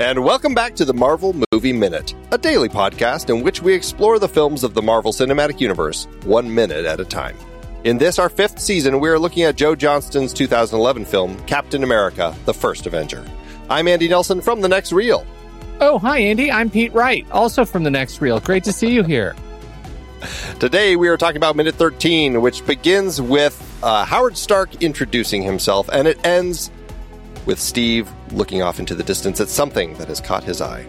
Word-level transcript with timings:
And 0.00 0.22
welcome 0.22 0.54
back 0.54 0.76
to 0.76 0.84
the 0.84 0.94
Marvel 0.94 1.34
Movie 1.50 1.72
Minute, 1.72 2.14
a 2.30 2.38
daily 2.38 2.68
podcast 2.68 3.34
in 3.34 3.42
which 3.42 3.60
we 3.62 3.74
explore 3.74 4.20
the 4.20 4.28
films 4.28 4.62
of 4.62 4.72
the 4.72 4.80
Marvel 4.80 5.10
Cinematic 5.10 5.60
Universe 5.60 6.06
one 6.22 6.54
minute 6.54 6.84
at 6.84 7.00
a 7.00 7.04
time. 7.04 7.36
In 7.82 7.98
this, 7.98 8.16
our 8.20 8.28
fifth 8.28 8.60
season, 8.60 9.00
we 9.00 9.08
are 9.08 9.18
looking 9.18 9.42
at 9.42 9.56
Joe 9.56 9.74
Johnston's 9.74 10.32
2011 10.32 11.04
film, 11.04 11.36
Captain 11.46 11.82
America 11.82 12.32
The 12.44 12.54
First 12.54 12.86
Avenger. 12.86 13.26
I'm 13.68 13.88
Andy 13.88 14.06
Nelson 14.08 14.40
from 14.40 14.60
The 14.60 14.68
Next 14.68 14.92
Reel. 14.92 15.26
Oh, 15.80 15.98
hi, 15.98 16.18
Andy. 16.18 16.48
I'm 16.52 16.70
Pete 16.70 16.94
Wright, 16.94 17.28
also 17.32 17.64
from 17.64 17.82
The 17.82 17.90
Next 17.90 18.20
Reel. 18.20 18.38
Great 18.38 18.62
to 18.64 18.72
see 18.72 18.92
you 18.92 19.02
here. 19.02 19.34
Today, 20.60 20.94
we 20.94 21.08
are 21.08 21.16
talking 21.16 21.38
about 21.38 21.56
minute 21.56 21.74
13, 21.74 22.40
which 22.40 22.64
begins 22.64 23.20
with 23.20 23.60
uh, 23.82 24.04
Howard 24.04 24.36
Stark 24.36 24.80
introducing 24.80 25.42
himself, 25.42 25.88
and 25.92 26.06
it 26.06 26.24
ends 26.24 26.70
with 27.48 27.58
Steve 27.58 28.06
looking 28.32 28.60
off 28.60 28.78
into 28.78 28.94
the 28.94 29.02
distance 29.02 29.40
at 29.40 29.48
something 29.48 29.94
that 29.94 30.06
has 30.08 30.20
caught 30.20 30.44
his 30.44 30.60
eye. 30.60 30.86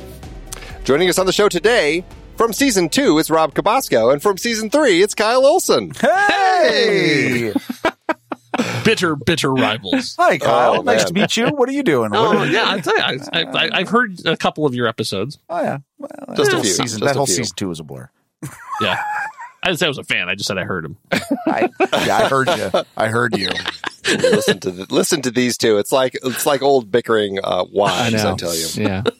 Joining 0.83 1.07
us 1.07 1.17
on 1.17 1.25
the 1.25 1.31
show 1.31 1.47
today 1.47 2.03
from 2.35 2.51
season 2.51 2.89
two, 2.89 3.17
it's 3.17 3.29
Rob 3.29 3.53
Cabasco, 3.53 4.11
and 4.11 4.21
from 4.21 4.37
season 4.37 4.69
three, 4.69 5.01
it's 5.01 5.15
Kyle 5.15 5.45
Olson. 5.45 5.91
Hey! 5.91 7.53
bitter, 8.83 9.15
bitter 9.15 9.53
rivals. 9.53 10.17
Hi, 10.19 10.35
oh, 10.35 10.37
Kyle. 10.45 10.75
Oh, 10.79 10.81
nice 10.81 11.05
to 11.05 11.13
meet 11.13 11.37
you. 11.37 11.47
What 11.47 11.69
are 11.69 11.71
you 11.71 11.81
doing? 11.83 12.11
Oh 12.13 12.35
What- 12.35 12.49
yeah, 12.49 12.69
I 12.69 12.81
tell 12.81 12.95
you, 12.97 13.21
I, 13.33 13.41
I, 13.43 13.69
I've 13.79 13.89
heard 13.89 14.25
a 14.25 14.35
couple 14.35 14.65
of 14.65 14.75
your 14.75 14.87
episodes. 14.87 15.39
Oh, 15.49 15.61
yeah. 15.61 15.77
Well, 15.97 16.09
Just 16.35 16.51
a 16.51 16.55
few, 16.59 16.65
Season, 16.65 16.99
just 16.99 17.03
that 17.05 17.15
a 17.15 17.19
whole 17.19 17.25
few. 17.25 17.35
season 17.35 17.55
two 17.55 17.69
was 17.69 17.79
a 17.79 17.83
blur. 17.83 18.09
Yeah, 18.81 18.97
I 19.63 19.67
didn't 19.67 19.79
say 19.79 19.85
I 19.87 19.89
was 19.89 19.97
a 19.97 20.05
fan. 20.05 20.29
I 20.29 20.35
just 20.35 20.47
said 20.47 20.57
I 20.57 20.63
heard 20.63 20.85
him. 20.85 20.95
I, 21.11 21.69
yeah, 22.05 22.17
I 22.17 22.29
heard 22.29 22.47
you. 22.47 22.71
I 22.95 23.07
heard 23.09 23.37
you. 23.37 23.49
listen 24.21 24.59
to 24.59 24.71
the, 24.71 24.93
listen 24.93 25.21
to 25.23 25.31
these 25.31 25.57
two. 25.57 25.77
It's 25.77 25.91
like 25.91 26.17
it's 26.23 26.45
like 26.45 26.61
old 26.61 26.91
bickering 26.91 27.39
uh, 27.43 27.65
wives. 27.71 28.15
I, 28.15 28.31
know. 28.31 28.37
tell 28.37 28.55
you. 28.55 28.67
Yeah. 28.75 29.03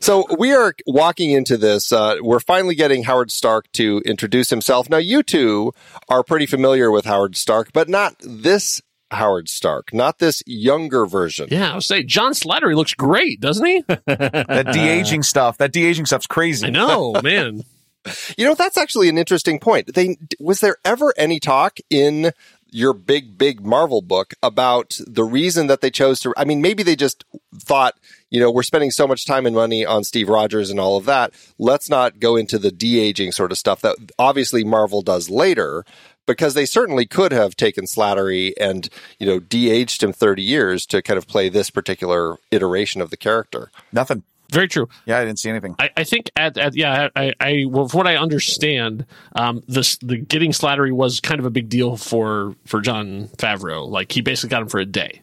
So 0.00 0.24
we 0.38 0.52
are 0.52 0.74
walking 0.86 1.30
into 1.30 1.58
this. 1.58 1.92
Uh, 1.92 2.16
we're 2.22 2.40
finally 2.40 2.74
getting 2.74 3.04
Howard 3.04 3.30
Stark 3.30 3.70
to 3.72 4.00
introduce 4.06 4.48
himself. 4.48 4.88
Now, 4.88 4.96
you 4.96 5.22
two 5.22 5.74
are 6.08 6.24
pretty 6.24 6.46
familiar 6.46 6.90
with 6.90 7.04
Howard 7.04 7.36
Stark, 7.36 7.70
but 7.74 7.88
not 7.88 8.16
this 8.20 8.80
Howard 9.10 9.48
Stark, 9.48 9.92
not 9.92 10.18
this 10.18 10.42
younger 10.46 11.04
version. 11.04 11.48
Yeah, 11.50 11.72
I 11.72 11.74
was 11.74 11.86
saying 11.86 12.08
John 12.08 12.32
Slattery 12.32 12.74
looks 12.74 12.94
great, 12.94 13.40
doesn't 13.40 13.64
he? 13.64 13.84
That 14.06 14.70
de 14.72 14.88
aging 14.88 15.22
stuff. 15.22 15.58
That 15.58 15.72
de 15.72 15.84
aging 15.84 16.06
stuff's 16.06 16.26
crazy. 16.26 16.68
I 16.68 16.70
know, 16.70 17.20
man. 17.22 17.62
You 18.38 18.46
know, 18.46 18.54
that's 18.54 18.78
actually 18.78 19.08
an 19.08 19.18
interesting 19.18 19.58
point. 19.58 19.94
They 19.94 20.16
was 20.38 20.60
there 20.60 20.76
ever 20.84 21.12
any 21.16 21.38
talk 21.38 21.78
in 21.90 22.32
your 22.72 22.92
big, 22.92 23.36
big 23.38 23.64
Marvel 23.64 24.02
book 24.02 24.34
about 24.42 24.98
the 25.06 25.24
reason 25.24 25.66
that 25.66 25.80
they 25.80 25.90
chose 25.90 26.20
to? 26.20 26.34
I 26.36 26.44
mean, 26.44 26.60
maybe 26.60 26.82
they 26.82 26.96
just 26.96 27.24
thought, 27.54 27.94
you 28.30 28.40
know, 28.40 28.50
we're 28.50 28.62
spending 28.62 28.90
so 28.90 29.06
much 29.06 29.26
time 29.26 29.46
and 29.46 29.54
money 29.54 29.84
on 29.84 30.04
Steve 30.04 30.28
Rogers 30.28 30.70
and 30.70 30.80
all 30.80 30.96
of 30.96 31.04
that. 31.06 31.32
Let's 31.58 31.90
not 31.90 32.20
go 32.20 32.36
into 32.36 32.58
the 32.58 32.70
de 32.70 32.98
aging 33.00 33.32
sort 33.32 33.52
of 33.52 33.58
stuff 33.58 33.80
that 33.82 33.96
obviously 34.18 34.64
Marvel 34.64 35.02
does 35.02 35.30
later. 35.30 35.84
Because 36.26 36.54
they 36.54 36.66
certainly 36.66 37.06
could 37.06 37.32
have 37.32 37.56
taken 37.56 37.86
Slattery 37.86 38.52
and 38.60 38.88
you 39.18 39.26
know 39.26 39.40
de-aged 39.40 40.00
him 40.00 40.12
thirty 40.12 40.42
years 40.42 40.86
to 40.86 41.02
kind 41.02 41.18
of 41.18 41.26
play 41.26 41.48
this 41.48 41.70
particular 41.70 42.36
iteration 42.52 43.00
of 43.00 43.10
the 43.10 43.16
character. 43.16 43.72
Nothing. 43.90 44.22
Very 44.50 44.68
true. 44.68 44.88
Yeah, 45.06 45.18
I 45.18 45.24
didn't 45.24 45.38
see 45.38 45.50
anything. 45.50 45.74
I, 45.78 45.90
I 45.96 46.04
think 46.04 46.30
at, 46.36 46.56
at 46.58 46.74
yeah, 46.76 47.08
I, 47.16 47.32
I 47.40 47.64
well, 47.68 47.88
from 47.88 47.98
what 47.98 48.06
I 48.06 48.16
understand, 48.16 49.06
um, 49.34 49.62
this 49.68 49.96
the 49.98 50.16
getting 50.18 50.50
Slattery 50.52 50.92
was 50.92 51.20
kind 51.20 51.38
of 51.40 51.46
a 51.46 51.50
big 51.50 51.68
deal 51.68 51.96
for 51.96 52.54
for 52.66 52.80
Jon 52.80 53.28
Favreau. 53.36 53.88
Like 53.88 54.12
he 54.12 54.20
basically 54.20 54.50
got 54.50 54.62
him 54.62 54.68
for 54.68 54.80
a 54.80 54.86
day 54.86 55.22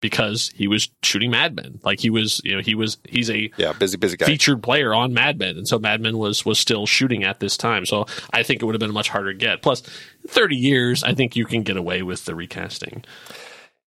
because 0.00 0.50
he 0.54 0.68
was 0.68 0.90
shooting 1.02 1.30
Mad 1.30 1.56
Men. 1.56 1.80
Like 1.82 1.98
he 1.98 2.10
was, 2.10 2.40
you 2.44 2.54
know, 2.54 2.60
he 2.60 2.74
was 2.74 2.98
he's 3.08 3.30
a 3.30 3.50
Yeah, 3.56 3.72
busy, 3.72 3.96
busy 3.96 4.16
guy. 4.18 4.26
featured 4.26 4.62
player 4.62 4.92
on 4.92 5.14
Mad 5.14 5.38
Men, 5.38 5.56
and 5.56 5.66
so 5.66 5.78
Mad 5.78 6.00
Men 6.00 6.18
was 6.18 6.44
was 6.44 6.58
still 6.58 6.86
shooting 6.86 7.24
at 7.24 7.40
this 7.40 7.56
time. 7.56 7.86
So 7.86 8.06
I 8.32 8.42
think 8.42 8.60
it 8.60 8.66
would 8.66 8.74
have 8.74 8.80
been 8.80 8.90
a 8.90 8.94
much 8.94 9.08
harder 9.08 9.32
to 9.32 9.38
get. 9.38 9.62
Plus, 9.62 9.82
thirty 10.28 10.56
years, 10.56 11.02
I 11.04 11.14
think 11.14 11.36
you 11.36 11.46
can 11.46 11.62
get 11.62 11.76
away 11.76 12.02
with 12.02 12.24
the 12.26 12.34
recasting. 12.34 13.04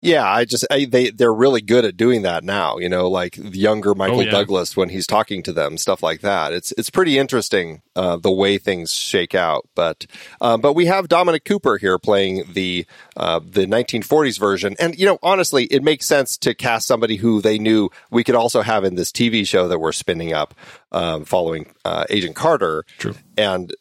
Yeah, 0.02 0.26
I 0.26 0.46
just 0.46 0.66
I, 0.70 0.86
they 0.86 1.10
they're 1.10 1.32
really 1.32 1.60
good 1.60 1.84
at 1.84 1.96
doing 1.96 2.22
that 2.22 2.42
now. 2.42 2.78
You 2.78 2.88
know, 2.88 3.08
like 3.10 3.34
the 3.34 3.58
younger 3.58 3.94
Michael 3.94 4.20
Oh, 4.20 4.22
yeah. 4.22 4.30
Douglas 4.30 4.74
when 4.74 4.88
he's 4.88 5.06
talking 5.06 5.42
to 5.42 5.52
them, 5.52 5.76
stuff 5.76 6.02
like 6.02 6.22
that. 6.22 6.54
It's 6.54 6.72
it's 6.78 6.88
pretty 6.88 7.18
interesting 7.18 7.82
uh, 7.94 8.16
the 8.16 8.30
way 8.30 8.56
things 8.56 8.94
shake 8.94 9.34
out. 9.34 9.68
But 9.74 10.06
um, 10.40 10.62
but 10.62 10.72
we 10.72 10.86
have 10.86 11.08
Dominic 11.08 11.44
Cooper 11.44 11.76
here 11.76 11.98
playing 11.98 12.44
the 12.54 12.86
uh, 13.14 13.40
the 13.44 13.66
1940s 13.66 14.38
version, 14.38 14.74
and 14.78 14.98
you 14.98 15.04
know, 15.04 15.18
honestly, 15.22 15.64
it 15.64 15.82
makes 15.82 16.06
sense 16.06 16.38
to 16.38 16.54
cast 16.54 16.86
somebody 16.86 17.16
who 17.16 17.42
they 17.42 17.58
knew 17.58 17.90
we 18.10 18.24
could 18.24 18.34
also 18.34 18.62
have 18.62 18.84
in 18.84 18.94
this 18.94 19.12
TV 19.12 19.46
show 19.46 19.68
that 19.68 19.80
we're 19.80 19.92
spinning 19.92 20.32
up 20.32 20.54
um, 20.92 21.26
following 21.26 21.66
uh, 21.84 22.04
Agent 22.08 22.34
Carter. 22.36 22.84
True. 22.96 23.14
and 23.36 23.74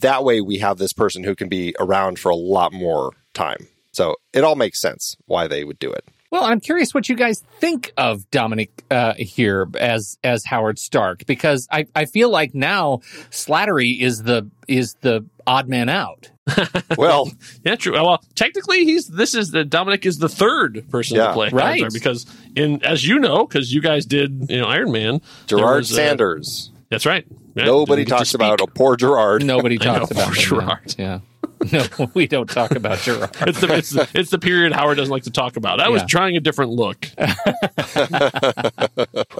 that 0.00 0.24
way 0.24 0.40
we 0.40 0.58
have 0.58 0.78
this 0.78 0.92
person 0.92 1.22
who 1.22 1.36
can 1.36 1.48
be 1.48 1.76
around 1.78 2.18
for 2.18 2.30
a 2.30 2.34
lot 2.34 2.72
more 2.72 3.12
time. 3.34 3.68
So 3.92 4.16
it 4.32 4.42
all 4.44 4.56
makes 4.56 4.80
sense 4.80 5.16
why 5.26 5.46
they 5.48 5.64
would 5.64 5.78
do 5.78 5.90
it. 5.92 6.04
Well, 6.30 6.44
I'm 6.44 6.60
curious 6.60 6.94
what 6.94 7.10
you 7.10 7.14
guys 7.14 7.44
think 7.60 7.92
of 7.98 8.30
Dominic 8.30 8.84
uh, 8.90 9.12
here 9.18 9.68
as 9.78 10.18
as 10.24 10.44
Howard 10.46 10.78
Stark 10.78 11.26
because 11.26 11.68
I, 11.70 11.86
I 11.94 12.06
feel 12.06 12.30
like 12.30 12.54
now 12.54 13.00
Slattery 13.30 14.00
is 14.00 14.22
the 14.22 14.48
is 14.66 14.94
the 15.02 15.26
odd 15.46 15.68
man 15.68 15.88
out. 15.90 16.30
Well, 16.98 17.30
Yeah, 17.64 17.76
true. 17.76 17.92
Well, 17.92 18.22
technically, 18.34 18.84
he's 18.84 19.08
this 19.08 19.34
is 19.34 19.50
the 19.50 19.64
Dominic 19.64 20.06
is 20.06 20.18
the 20.18 20.28
third 20.28 20.84
person 20.90 21.16
Yeah. 21.18 21.28
to 21.28 21.32
play 21.34 21.48
Right. 21.50 21.80
Howard 21.80 21.92
because 21.92 22.24
in 22.56 22.82
as 22.82 23.06
you 23.06 23.18
know 23.18 23.46
because 23.46 23.72
you 23.72 23.80
guys 23.82 24.06
did 24.06 24.46
you 24.48 24.58
know 24.60 24.66
Iron 24.66 24.90
Man. 24.90 25.20
Gerard 25.46 25.78
was, 25.80 25.92
uh, 25.92 25.96
Sanders. 25.96 26.70
that's 26.88 27.04
right. 27.04 27.26
Yeah, 27.54 27.64
Nobody 27.64 28.04
didn't 28.04 28.08
get 28.08 28.14
to 28.14 28.18
talks 28.20 28.34
about 28.34 28.60
a 28.62 28.66
poor 28.66 28.96
Gerard. 28.96 29.44
Nobody 29.44 29.78
I 29.80 29.84
know, 29.84 29.98
talks 30.00 30.10
about 30.12 30.24
poor 30.28 30.34
him, 30.34 30.42
Gerard. 30.42 30.94
Yeah. 30.98 31.20
No, 31.72 32.10
we 32.14 32.26
don't 32.26 32.48
talk 32.50 32.72
about 32.72 32.98
Gerard. 32.98 33.30
It's 33.40 33.60
the, 33.60 33.74
it's, 33.74 33.90
the, 33.90 34.08
it's 34.14 34.30
the 34.30 34.38
period 34.38 34.72
Howard 34.72 34.96
doesn't 34.96 35.12
like 35.12 35.22
to 35.24 35.30
talk 35.30 35.56
about. 35.56 35.80
I 35.80 35.88
was 35.88 36.02
trying 36.04 36.36
a 36.36 36.40
different 36.40 36.72
look, 36.72 37.06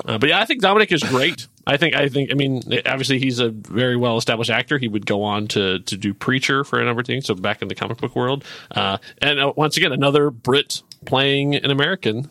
Uh, 0.05 0.19
but 0.19 0.29
yeah, 0.29 0.41
I 0.41 0.45
think 0.45 0.61
Dominic 0.61 0.93
is 0.93 1.03
great. 1.03 1.47
I 1.67 1.77
think 1.77 1.95
I 1.95 2.09
think 2.09 2.31
I 2.31 2.35
mean 2.35 2.63
obviously 2.87 3.19
he's 3.19 3.39
a 3.39 3.51
very 3.51 3.97
well 3.97 4.17
established 4.17 4.51
actor. 4.51 4.79
He 4.79 4.89
would 4.89 5.07
go 5.07 5.23
on 5.23 5.47
to 5.49 5.79
to 5.81 5.97
do 5.97 6.13
Preacher 6.15 6.65
for 6.65 6.81
a 6.81 6.85
number 6.85 7.01
of 7.01 7.07
things. 7.07 7.27
So 7.27 7.35
back 7.35 7.63
in 7.63 7.69
the 7.69 7.75
comic 7.75 7.99
book 7.99 8.17
world, 8.17 8.45
uh, 8.73 8.99
and 9.19 9.39
uh, 9.39 9.53
once 9.57 9.77
again 9.77 9.93
another 9.93 10.31
Brit 10.31 10.83
playing 11.05 11.55
an 11.55 11.71
American. 11.71 12.31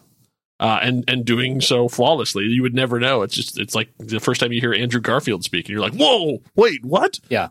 Uh, 0.60 0.78
and 0.84 1.04
and 1.08 1.26
doing 1.26 1.60
so 1.60 1.88
flawlessly, 1.88 2.44
you 2.44 2.62
would 2.62 2.76
never 2.76 3.00
know. 3.00 3.24
It's 3.24 3.34
just 3.34 3.58
it's 3.58 3.74
like 3.74 3.90
the 3.98 4.20
first 4.20 4.40
time 4.40 4.52
you 4.52 4.62
hear 4.62 4.76
Andrew 4.76 5.02
Garfield 5.02 5.44
speak, 5.44 5.66
and 5.66 5.70
you're 5.70 5.82
like, 5.82 5.96
"Whoa, 5.96 6.38
wait, 6.56 6.86
what?" 6.86 7.20
Yeah. 7.30 7.48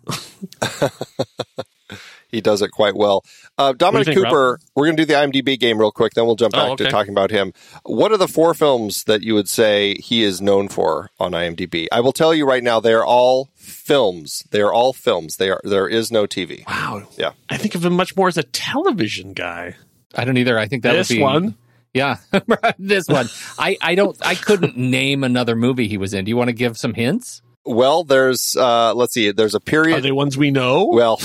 He 2.31 2.41
does 2.41 2.63
it 2.63 2.71
quite 2.71 2.97
well. 2.97 3.25
Uh, 3.59 3.73
Dominic 3.73 4.07
think, 4.07 4.19
Cooper, 4.19 4.59
we're 4.75 4.87
going 4.87 4.97
to 4.97 5.03
do 5.03 5.07
the 5.07 5.15
IMDb 5.15 5.59
game 5.59 5.79
real 5.79 5.93
quick, 5.93 6.15
then 6.15 6.27
we'll 6.27 6.37
jump 6.37 6.55
Oh, 6.57 6.69
back 6.71 6.79
to 6.79 6.91
talking 6.91 7.13
about 7.13 7.31
him. 7.31 7.53
What 7.85 8.13
are 8.13 8.17
the 8.17 8.29
four 8.29 8.55
films 8.55 9.05
that 9.05 9.23
you 9.23 9.35
would 9.35 9.49
say 9.49 9.95
he 9.97 10.23
is 10.23 10.41
known 10.41 10.69
for 10.69 11.11
on 11.19 11.33
IMDb? 11.33 11.87
I 11.93 12.01
will 12.01 12.13
tell 12.13 12.35
you 12.35 12.47
right 12.47 12.63
now, 12.63 12.81
they're 12.81 13.05
all 13.05 13.49
films. 13.57 14.45
They're 14.51 14.73
all 14.73 14.93
films. 14.93 15.37
They 15.37 15.51
are. 15.51 15.61
There 15.65 15.89
is 15.89 16.11
no 16.11 16.27
TV. 16.27 16.67
Wow, 16.67 17.09
Yeah. 17.17 17.33
I 17.49 17.57
think 17.57 17.75
of 17.75 17.85
him 17.85 17.95
much 17.95 18.17
more 18.17 18.29
as 18.29 18.39
a 18.39 18.43
television 18.43 19.33
guy. 19.33 19.77
I 20.15 20.25
don't 20.25 20.37
either. 20.37 20.59
I 20.59 20.67
think 20.67 20.83
that 20.83 20.93
this 20.93 21.09
would 21.11 21.17
be 21.17 21.23
one, 21.23 21.55
Yeah, 21.95 22.17
this 22.79 23.07
one. 23.09 23.29
I 23.59 23.77
I 23.81 23.95
don't. 23.95 24.17
I 24.25 24.35
couldn't 24.35 24.77
name 24.77 25.23
another 25.25 25.55
movie 25.57 25.87
he 25.89 25.99
was 25.99 26.15
in. 26.15 26.25
Do 26.25 26.29
you 26.31 26.37
want 26.37 26.49
to 26.49 26.53
give 26.55 26.77
some 26.79 26.95
hints? 26.95 27.43
Well, 27.65 28.05
there's. 28.05 28.57
Uh, 28.57 28.95
let's 28.95 29.13
see. 29.15 29.31
There's 29.33 29.55
a 29.55 29.61
period. 29.61 29.87
are 29.87 29.91
period. 29.91 30.05
they 30.05 30.13
ones 30.13 30.37
we 30.37 30.51
know? 30.51 30.87
Well, 30.87 31.21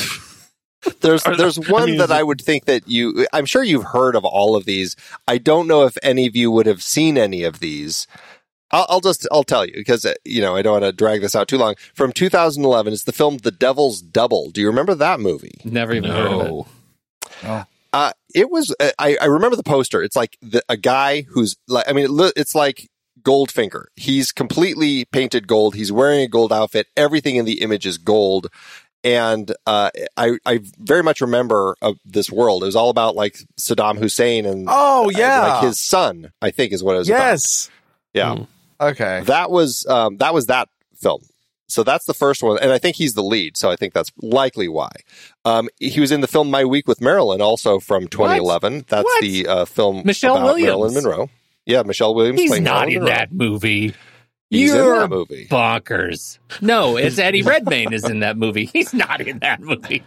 there's 1.05 1.23
there's 1.23 1.55
the- 1.55 1.67
I 1.69 1.71
one 1.71 1.85
mean, 1.85 1.97
that 1.97 2.05
is 2.05 2.11
I 2.11 2.23
would 2.23 2.41
think 2.41 2.65
that 2.65 2.87
you. 2.87 3.25
I'm 3.33 3.45
sure 3.45 3.63
you've 3.63 3.83
heard 3.85 4.15
of 4.15 4.25
all 4.25 4.55
of 4.55 4.65
these. 4.65 4.95
I 5.27 5.37
don't 5.37 5.67
know 5.67 5.85
if 5.85 5.97
any 6.03 6.27
of 6.27 6.35
you 6.35 6.51
would 6.51 6.65
have 6.65 6.81
seen 6.83 7.17
any 7.17 7.43
of 7.43 7.59
these. 7.59 8.07
I'll, 8.71 8.85
I'll 8.89 8.99
just 9.01 9.27
I'll 9.31 9.43
tell 9.43 9.65
you 9.65 9.73
because 9.75 10.05
uh, 10.05 10.13
you 10.25 10.41
know 10.41 10.55
I 10.55 10.61
don't 10.61 10.73
want 10.73 10.83
to 10.85 10.91
drag 10.91 11.21
this 11.21 11.35
out 11.35 11.47
too 11.47 11.57
long. 11.57 11.75
From 11.93 12.11
2011, 12.11 12.93
it's 12.93 13.03
the 13.03 13.11
film 13.11 13.37
The 13.37 13.51
Devil's 13.51 14.01
Double. 14.01 14.49
Do 14.49 14.59
you 14.61 14.67
remember 14.67 14.95
that 14.95 15.19
movie? 15.19 15.61
Never 15.63 15.93
even 15.93 16.11
heard 16.11 16.27
of 16.31 16.41
it. 16.41 16.65
no. 17.43 17.65
Uh, 17.93 18.11
it 18.33 18.49
was. 18.49 18.75
uh, 18.79 18.91
I, 18.99 19.17
I 19.21 19.25
remember 19.25 19.55
the 19.55 19.63
poster. 19.63 20.03
It's 20.03 20.15
like 20.17 20.37
the, 20.41 20.61
a 20.67 20.75
guy 20.75 21.21
who's 21.29 21.55
like. 21.67 21.87
I 21.87 21.93
mean, 21.93 22.07
it, 22.19 22.33
it's 22.35 22.53
like 22.53 22.89
Goldfinger. 23.21 23.85
He's 23.95 24.31
completely 24.33 25.05
painted 25.05 25.47
gold. 25.47 25.75
He's 25.75 25.91
wearing 25.93 26.19
a 26.21 26.27
gold 26.27 26.51
outfit. 26.51 26.87
Everything 26.97 27.37
in 27.37 27.45
the 27.45 27.61
image 27.61 27.85
is 27.85 27.97
gold. 27.97 28.47
And 29.05 29.51
uh, 29.67 29.91
I, 30.17 30.37
I 30.47 30.61
very 30.79 31.03
much 31.03 31.21
remember 31.21 31.75
of 31.81 31.97
this 32.03 32.31
world. 32.31 32.63
It 32.63 32.65
was 32.65 32.75
all 32.75 32.89
about 32.89 33.15
like 33.15 33.37
Saddam 33.57 33.97
Hussein 33.99 34.45
and 34.47 34.65
Oh 34.69 35.05
uh, 35.05 35.09
yeah, 35.17 35.47
like 35.47 35.63
his 35.63 35.77
son. 35.79 36.31
I 36.41 36.49
think 36.51 36.73
is 36.73 36.83
what 36.83 36.95
it 36.95 36.97
was 36.99 37.09
about. 37.09 37.19
yes. 37.19 37.69
Yeah, 38.13 38.35
Hmm. 38.35 38.43
Okay. 38.81 39.21
that 39.25 39.51
was 39.51 39.85
um, 39.87 40.17
that 40.17 40.33
was 40.33 40.47
that 40.47 40.69
film. 40.95 41.21
So 41.67 41.83
that's 41.83 42.05
the 42.05 42.13
first 42.13 42.41
one, 42.43 42.57
and 42.59 42.71
I 42.71 42.77
think 42.77 42.95
he's 42.95 43.13
the 43.13 43.23
lead. 43.23 43.57
So 43.57 43.69
I 43.71 43.75
think 43.75 43.93
that's 43.93 44.11
likely 44.21 44.67
why. 44.67 44.89
Um, 45.45 45.67
he 45.79 45.99
was 45.99 46.11
in 46.11 46.21
the 46.21 46.27
film 46.27 46.49
My 46.51 46.63
Week 46.65 46.87
with 46.87 47.01
Marilyn, 47.01 47.41
also 47.41 47.79
from 47.79 48.07
2011. 48.07 48.85
That's 48.87 49.03
What? 49.03 49.21
the 49.21 49.47
uh, 49.47 49.65
film 49.65 50.01
Michelle 50.05 50.35
about 50.37 50.45
Williams. 50.45 50.67
Marilyn 50.67 50.93
Monroe. 50.93 51.29
Yeah, 51.65 51.81
Michelle 51.83 52.13
Williams. 52.15 52.39
He's 52.39 52.49
playing 52.51 52.63
not 52.63 52.87
Marilyn 52.87 52.93
in 52.97 53.03
Monroe. 53.03 53.15
that 53.15 53.31
movie. 53.33 53.93
He's 54.49 54.71
in 54.71 54.77
You're 54.77 54.99
that 54.99 55.09
movie. 55.09 55.47
bonkers. 55.49 56.39
No, 56.61 56.97
it's 56.97 57.17
Eddie 57.19 57.41
Redmayne 57.41 57.93
is 57.93 58.03
in 58.07 58.19
that 58.19 58.37
movie. 58.37 58.65
He's 58.65 58.93
not 58.93 59.19
in 59.21 59.39
that 59.39 59.59
movie. 59.59 60.03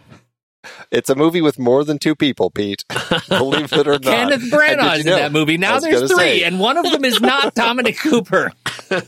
It's 0.91 1.09
a 1.09 1.15
movie 1.15 1.41
with 1.41 1.57
more 1.57 1.83
than 1.85 1.99
two 1.99 2.15
people, 2.15 2.49
Pete. 2.49 2.83
Believe 3.29 3.71
it 3.71 3.87
or 3.87 3.93
not. 3.93 4.03
Kenneth 4.03 4.51
And 4.53 4.81
is 4.81 4.99
in 5.01 5.05
you 5.07 5.11
know- 5.11 5.15
that 5.17 5.31
movie. 5.31 5.57
Now 5.57 5.79
there's 5.79 6.11
three, 6.11 6.17
say, 6.17 6.43
and 6.43 6.59
one 6.59 6.77
of 6.77 6.91
them 6.91 7.05
is 7.05 7.19
not 7.21 7.53
Dominic 7.55 7.97
Cooper. 7.97 8.51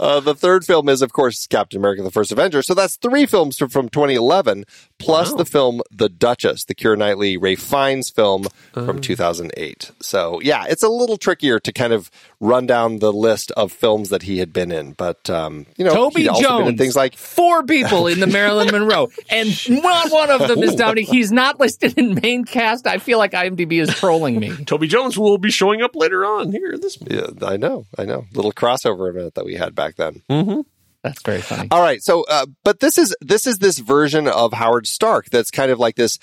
Uh, 0.00 0.20
the 0.20 0.34
third 0.34 0.64
film 0.64 0.88
is, 0.88 1.02
of 1.02 1.12
course, 1.12 1.46
Captain 1.48 1.78
America: 1.80 2.02
The 2.02 2.10
First 2.12 2.30
Avenger. 2.30 2.62
So 2.62 2.72
that's 2.74 2.96
three 2.96 3.26
films 3.26 3.56
from, 3.56 3.68
from 3.68 3.88
2011, 3.88 4.64
plus 4.98 5.32
Wow. 5.32 5.36
the 5.38 5.44
film 5.44 5.82
The 5.90 6.08
Duchess, 6.08 6.64
the 6.66 6.74
Keira 6.74 6.96
Knightley, 6.96 7.36
Ralph 7.36 7.58
Fiennes 7.58 8.08
film 8.10 8.46
Oh. 8.74 8.86
from 8.86 9.00
2008. 9.00 9.90
So 10.00 10.40
yeah, 10.40 10.66
it's 10.68 10.84
a 10.84 10.88
little 10.88 11.16
trickier 11.16 11.58
to 11.60 11.72
kind 11.72 11.92
of 11.92 12.10
run 12.40 12.66
down 12.66 12.98
the 12.98 13.12
list 13.12 13.50
of 13.52 13.72
films 13.72 14.10
that 14.10 14.22
he 14.22 14.38
had 14.38 14.52
been 14.52 14.70
in, 14.70 14.92
but 14.92 15.28
um, 15.28 15.66
you 15.76 15.84
know, 15.84 15.92
Toby 15.94 16.24
Jones. 16.24 16.40
been 16.40 16.68
in 16.68 16.78
things 16.78 16.94
like 16.94 17.16
four 17.16 17.64
people 17.64 18.06
in 18.06 18.20
the 18.20 18.26
Marilyn 18.26 18.70
Monroe, 18.70 19.08
and 19.30 19.48
not 19.82 20.10
one 20.10 20.30
of 20.30 20.46
them 20.46 20.62
is 20.62 20.74
Dominic. 20.74 21.08
He's 21.08 21.32
not 21.32 21.58
listed 21.58 21.98
in 21.98 22.14
main 22.22 22.44
cast. 22.44 22.86
I 22.86 22.98
feel 22.98 23.18
like 23.18 23.32
IMDb 23.32 23.80
is 23.80 23.88
trolling 23.88 24.38
me. 24.38 24.56
Toby 24.66 24.86
Jones 24.86 25.18
will 25.18 25.38
be 25.38 25.50
showing 25.50 25.82
up 25.82 25.96
later 25.96 26.24
on 26.24 26.52
here 26.52 26.78
this 26.78 26.98
yeah, 27.08 27.26
I 27.42 27.56
know, 27.56 27.86
I 27.96 28.04
know, 28.04 28.26
little 28.32 28.52
crossover 28.52 29.10
event 29.10 29.34
that 29.34 29.44
we 29.44 29.54
had 29.54 29.74
back 29.74 29.96
then. 29.96 30.22
Mm-hmm. 30.30 30.60
That's 31.02 31.22
very 31.22 31.40
funny. 31.40 31.68
All 31.70 31.80
right. 31.80 32.02
So, 32.02 32.24
uh, 32.28 32.46
but 32.64 32.80
this 32.80 32.98
is 32.98 33.14
this 33.20 33.46
is 33.46 33.58
this 33.58 33.78
version 33.78 34.26
of 34.28 34.52
Howard 34.52 34.86
Stark 34.86 35.30
that's 35.30 35.50
kind 35.50 35.70
of 35.70 35.78
like 35.78 35.96
this 35.96 36.18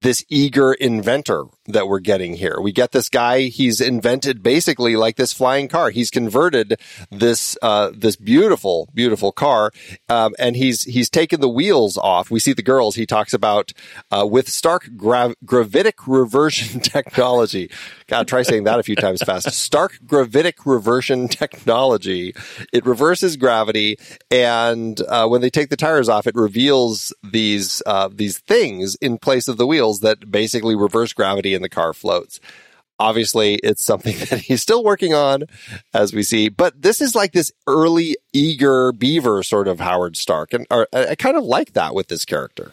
this 0.00 0.24
eager 0.28 0.72
inventor 0.74 1.44
that 1.66 1.88
we're 1.88 1.98
getting 1.98 2.34
here. 2.34 2.58
We 2.60 2.72
get 2.72 2.92
this 2.92 3.08
guy. 3.08 3.42
He's 3.42 3.80
invented 3.80 4.42
basically 4.42 4.96
like 4.96 5.16
this 5.16 5.32
flying 5.32 5.68
car. 5.68 5.90
He's 5.90 6.10
converted 6.10 6.80
this 7.10 7.58
uh, 7.62 7.90
this 7.94 8.16
beautiful 8.16 8.88
beautiful 8.94 9.32
car, 9.32 9.72
um, 10.08 10.34
and 10.38 10.56
he's 10.56 10.84
he's 10.84 11.10
taken 11.10 11.40
the 11.40 11.48
wheels 11.48 11.96
off. 11.96 12.30
We 12.30 12.40
see 12.40 12.52
the 12.52 12.62
girls. 12.62 12.94
He 12.94 13.06
talks 13.06 13.32
about 13.32 13.72
uh, 14.10 14.26
with 14.28 14.48
Stark 14.48 14.90
grav- 14.96 15.34
gravitic 15.44 16.06
reversion 16.06 16.80
technology. 16.80 17.70
God, 18.06 18.28
try 18.28 18.42
saying 18.42 18.64
that 18.64 18.78
a 18.78 18.82
few 18.82 18.96
times 18.96 19.22
fast. 19.22 19.50
Stark 19.52 19.98
gravitic 20.06 20.64
reversion 20.64 21.28
technology. 21.28 22.34
It 22.72 22.86
reverses 22.86 23.36
gravity, 23.36 23.98
and 24.30 25.00
uh, 25.08 25.26
when 25.26 25.40
they 25.40 25.50
take 25.50 25.70
the 25.70 25.76
tires 25.76 26.08
off, 26.08 26.26
it 26.26 26.34
reveals 26.36 27.12
these 27.22 27.82
uh, 27.84 28.08
these 28.12 28.38
things 28.38 28.94
in 28.96 29.18
place 29.18 29.48
of 29.48 29.56
the 29.56 29.66
wheels 29.66 29.87
that 30.00 30.30
basically 30.30 30.76
reverse 30.76 31.12
gravity, 31.12 31.54
and 31.54 31.64
the 31.64 31.68
car 31.68 31.92
floats. 31.92 32.40
Obviously, 33.00 33.56
it's 33.56 33.84
something 33.84 34.16
that 34.30 34.40
he's 34.40 34.62
still 34.62 34.82
working 34.84 35.14
on, 35.14 35.44
as 35.94 36.12
we 36.12 36.22
see. 36.22 36.48
But 36.48 36.82
this 36.82 37.00
is 37.00 37.14
like 37.14 37.32
this 37.32 37.50
early, 37.66 38.16
eager 38.32 38.92
beaver 38.92 39.42
sort 39.42 39.68
of 39.68 39.80
Howard 39.80 40.16
Stark, 40.16 40.52
and 40.52 40.66
or, 40.70 40.88
I 40.92 41.08
I 41.08 41.14
kind 41.14 41.36
of 41.36 41.44
like 41.44 41.72
that 41.74 41.94
with 41.94 42.08
this 42.08 42.24
character. 42.24 42.72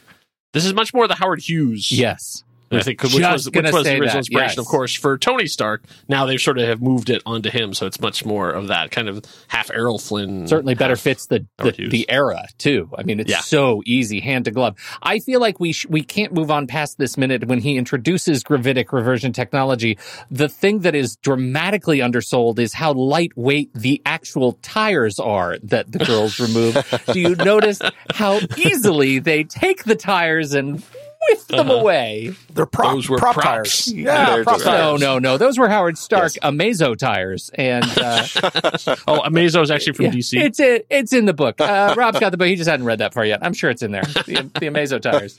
This 0.54 0.66
is 0.66 0.74
much 0.74 0.94
more 0.94 1.06
the 1.06 1.16
Howard 1.16 1.42
Hughes. 1.42 1.92
Yes. 1.92 2.45
I 2.72 2.82
think 2.82 3.02
which 3.04 3.14
was, 3.14 3.46
which 3.50 3.72
was 3.72 3.84
the 3.84 3.92
original 3.92 4.08
that, 4.08 4.18
inspiration, 4.18 4.50
yes. 4.50 4.58
of 4.58 4.66
course, 4.66 4.94
for 4.96 5.18
Tony 5.18 5.46
Stark. 5.48 5.84
Now 6.08 6.26
they've 6.26 6.42
sort 6.42 6.58
of 6.58 6.68
have 6.68 6.82
moved 6.82 7.10
it 7.10 7.22
onto 7.26 7.50
him, 7.50 7.74
so 7.74 7.86
it's 7.86 8.00
much 8.00 8.26
more 8.26 8.50
of 8.52 8.68
that 8.68 8.92
kind 8.92 9.08
of 9.08 9.24
half 9.48 9.70
Errol 9.72 10.00
Flynn. 10.00 10.48
Certainly 10.48 10.76
better 10.76 10.96
fits 10.96 11.28
the 11.28 11.46
the, 11.58 11.72
the 11.90 12.10
era 12.10 12.48
too. 12.58 12.90
I 12.98 13.04
mean, 13.04 13.20
it's 13.20 13.30
Yeah. 13.30 13.42
so 13.42 13.82
easy, 13.86 14.20
hand 14.20 14.46
to 14.46 14.52
glove. 14.52 14.76
I 15.02 15.20
feel 15.20 15.40
like 15.40 15.60
we 15.60 15.74
sh- 15.74 15.86
we 15.90 16.02
can't 16.04 16.34
move 16.34 16.50
on 16.52 16.68
past 16.68 16.98
this 16.98 17.18
minute 17.18 17.46
when 17.46 17.60
he 17.60 17.78
introduces 17.78 18.44
gravitic 18.44 18.92
reversion 18.92 19.32
technology. 19.32 19.98
The 20.32 20.50
thing 20.50 20.80
that 20.80 20.96
is 20.96 21.16
dramatically 21.18 22.02
undersold 22.02 22.60
is 22.60 22.74
how 22.74 22.94
lightweight 22.94 23.74
the 23.74 24.02
actual 24.06 24.54
tires 24.62 25.20
are 25.20 25.58
that 25.64 25.92
the 25.92 26.00
girls 26.00 26.40
remove. 26.40 26.76
Do 27.14 27.20
you 27.20 27.36
notice 27.36 27.80
how 28.12 28.40
easily 28.58 29.20
they 29.20 29.44
take 29.44 29.84
the 29.84 29.96
tires 29.96 30.54
and 30.54 30.84
whiff 31.30 31.48
them 31.48 31.70
Uh-huh. 31.70 31.80
away? 31.80 32.34
They're 32.54 32.66
prop, 32.66 32.94
Those 32.94 33.10
were 33.10 33.18
prop 33.18 33.36
props. 33.36 33.86
tires. 33.86 33.94
Yeah, 33.94 34.38
Yeah, 34.38 34.44
prop 34.44 34.56
just- 34.58 34.66
No, 34.66 34.98
no, 34.98 35.20
no. 35.20 35.38
Those 35.38 35.58
were 35.58 35.68
Howard 35.70 35.98
Stark 35.98 36.34
Amazo 36.44 36.96
tires, 36.98 37.50
and 37.54 37.84
uh, 37.86 38.26
Oh, 39.08 39.22
Amazo 39.26 39.62
is 39.62 39.72
actually 39.72 39.94
from 39.94 40.06
Yeah, 40.06 40.12
DC. 40.12 40.42
It's 40.44 40.60
it, 40.60 40.86
it's 40.90 41.14
in 41.14 41.26
the 41.26 41.34
book. 41.34 41.60
Uh, 41.62 41.94
Rob's 41.98 42.20
got 42.20 42.32
the 42.32 42.38
book. 42.38 42.48
He 42.48 42.56
just 42.56 42.70
hadn't 42.70 42.86
read 42.86 43.00
that 43.00 43.14
far 43.14 43.26
yet. 43.26 43.40
I'm 43.44 43.54
sure 43.54 43.70
it's 43.70 43.82
in 43.84 43.92
there. 43.92 44.04
The, 44.04 44.50
the 44.60 44.68
Amazo 44.68 45.02
tires, 45.02 45.38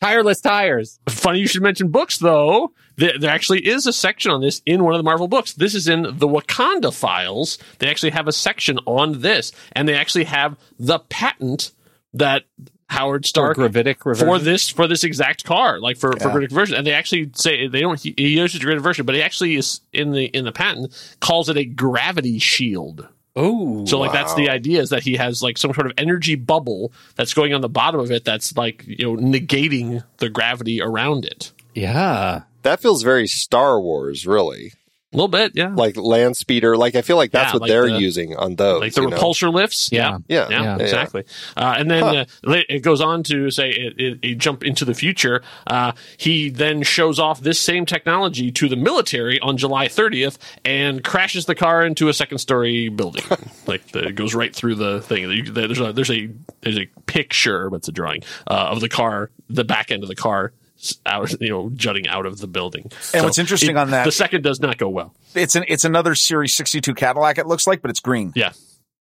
tireless 0.00 0.40
tires. 0.40 0.98
Funny 1.08 1.40
you 1.40 1.46
should 1.48 1.62
mention 1.62 1.88
books, 1.90 2.18
though. 2.18 2.72
There, 2.96 3.16
there 3.18 3.30
actually 3.30 3.66
is 3.66 3.86
a 3.86 3.92
section 3.92 4.32
on 4.32 4.40
this 4.40 4.60
in 4.66 4.82
one 4.82 4.92
of 4.92 4.98
the 4.98 5.04
Marvel 5.04 5.28
books. 5.28 5.52
This 5.54 5.74
is 5.74 5.86
in 5.86 6.02
the 6.02 6.26
Wakanda 6.26 6.92
files. 6.92 7.56
They 7.78 7.88
actually 7.88 8.10
have 8.10 8.26
a 8.26 8.32
section 8.32 8.78
on 8.86 9.20
this, 9.20 9.52
and 9.72 9.88
they 9.88 9.94
actually 9.94 10.24
have 10.24 10.56
the 10.80 10.98
patent 10.98 11.70
that 12.14 12.42
Howard 12.88 13.26
Stark 13.26 13.56
gravitic 13.56 14.04
reversion. 14.06 14.26
for 14.26 14.38
this 14.38 14.68
for 14.70 14.86
this 14.86 15.04
exact 15.04 15.44
car, 15.44 15.78
like 15.80 15.96
for 15.98 16.12
for 16.12 16.18
Yeah. 16.18 16.32
gravitic 16.32 16.50
version. 16.50 16.76
And 16.76 16.86
they 16.86 16.92
actually 16.94 17.30
say 17.34 17.68
they 17.68 17.80
don't. 17.80 18.00
He, 18.00 18.14
he 18.16 18.28
uses 18.38 18.60
gravitic 18.60 18.82
version, 18.82 19.04
but 19.06 19.14
he 19.14 19.22
actually 19.22 19.56
is 19.56 19.80
in 19.92 20.12
the 20.12 20.24
in 20.26 20.44
the 20.44 20.52
patent 20.52 20.92
calls 21.20 21.48
it 21.48 21.56
a 21.56 21.64
gravity 21.64 22.38
shield. 22.38 23.06
Oh, 23.36 23.84
So 23.86 24.00
like 24.00 24.12
that's 24.12 24.34
the 24.34 24.48
idea 24.48 24.80
is 24.80 24.90
that 24.90 25.02
he 25.04 25.14
has 25.16 25.42
like 25.42 25.58
some 25.58 25.72
sort 25.72 25.86
of 25.86 25.92
energy 25.96 26.34
bubble 26.34 26.92
that's 27.14 27.34
going 27.34 27.54
on 27.54 27.60
the 27.60 27.68
bottom 27.68 28.00
of 28.00 28.10
it 28.10 28.24
that's 28.24 28.56
like 28.56 28.84
you 28.86 29.04
know 29.04 29.22
negating 29.22 30.02
the 30.16 30.28
gravity 30.28 30.80
around 30.82 31.24
it. 31.24 31.52
yeah. 31.74 32.42
That 32.62 32.80
feels 32.80 33.02
very 33.04 33.28
Star 33.28 33.80
Wars, 33.80 34.26
really. 34.26 34.72
A 35.10 35.16
little 35.16 35.28
bit, 35.28 35.52
yeah. 35.54 35.68
Like 35.74 35.96
land 35.96 36.36
speeder. 36.36 36.76
Like 36.76 36.94
I 36.94 37.00
feel 37.00 37.16
like 37.16 37.30
that's 37.30 37.48
Yeah, 37.48 37.52
what 37.54 37.62
like 37.62 37.68
they're 37.70 37.88
the- 37.88 37.98
using 37.98 38.36
on 38.36 38.56
those. 38.56 38.80
like 38.82 38.92
the 38.92 39.00
you 39.00 39.08
know? 39.08 39.16
repulsor 39.16 39.50
lifts. 39.50 39.88
Yeah. 39.90 40.18
Yeah, 40.28 40.48
Yeah, 40.50 40.60
Yeah. 40.60 40.76
exactly. 40.78 41.24
Uh, 41.56 41.76
and 41.78 41.90
then 41.90 42.04
uh, 42.04 42.24
it 42.46 42.80
goes 42.80 43.00
on 43.00 43.22
to 43.22 43.50
say 43.50 43.70
it, 43.70 43.98
it, 43.98 44.18
it 44.22 44.34
jump 44.36 44.62
into 44.62 44.84
the 44.84 44.92
future. 44.92 45.42
Uh, 45.66 45.92
he 46.18 46.50
then 46.50 46.82
shows 46.82 47.18
off 47.18 47.40
this 47.40 47.58
same 47.58 47.86
technology 47.86 48.52
to 48.52 48.68
the 48.68 48.76
military 48.76 49.40
on 49.40 49.56
July 49.56 49.88
30th 49.88 50.36
and 50.62 51.02
crashes 51.02 51.46
the 51.46 51.54
car 51.54 51.86
into 51.86 52.10
a 52.10 52.12
second 52.12 52.36
story 52.36 52.90
building. 52.90 53.24
like 53.66 53.90
the, 53.92 54.08
it 54.08 54.14
goes 54.14 54.34
right 54.34 54.54
through 54.54 54.74
the 54.74 55.00
thing. 55.00 55.42
There's 55.54 55.80
a 55.80 55.90
there's 55.94 56.10
a 56.10 56.28
there's 56.60 56.78
a 56.78 56.84
picture, 57.06 57.70
but 57.70 57.76
it's 57.76 57.88
a 57.88 57.92
drawing 57.92 58.24
uh, 58.46 58.68
of 58.72 58.80
the 58.80 58.90
car, 58.90 59.30
the 59.48 59.64
back 59.64 59.90
end 59.90 60.02
of 60.02 60.10
the 60.10 60.14
car. 60.16 60.52
S- 60.80 60.98
Out, 61.06 61.40
you 61.40 61.48
know, 61.48 61.70
jutting 61.74 62.06
out 62.06 62.24
of 62.26 62.38
the 62.38 62.46
building. 62.46 62.90
And 63.12 63.24
what's 63.24 63.38
interesting 63.38 63.76
on 63.76 63.90
that- 63.90 64.04
the 64.04 64.12
second 64.12 64.42
does 64.42 64.60
not 64.60 64.78
go 64.78 64.88
well. 64.88 65.14
It's 65.34 65.56
an 65.56 65.64
it's 65.68 65.84
another 65.84 66.14
Series 66.14 66.54
62 66.54 66.94
Cadillac. 66.94 67.38
It 67.38 67.46
looks 67.46 67.66
like, 67.66 67.82
but 67.82 67.90
it's 67.90 68.00
green. 68.00 68.32
Yeah, 68.36 68.52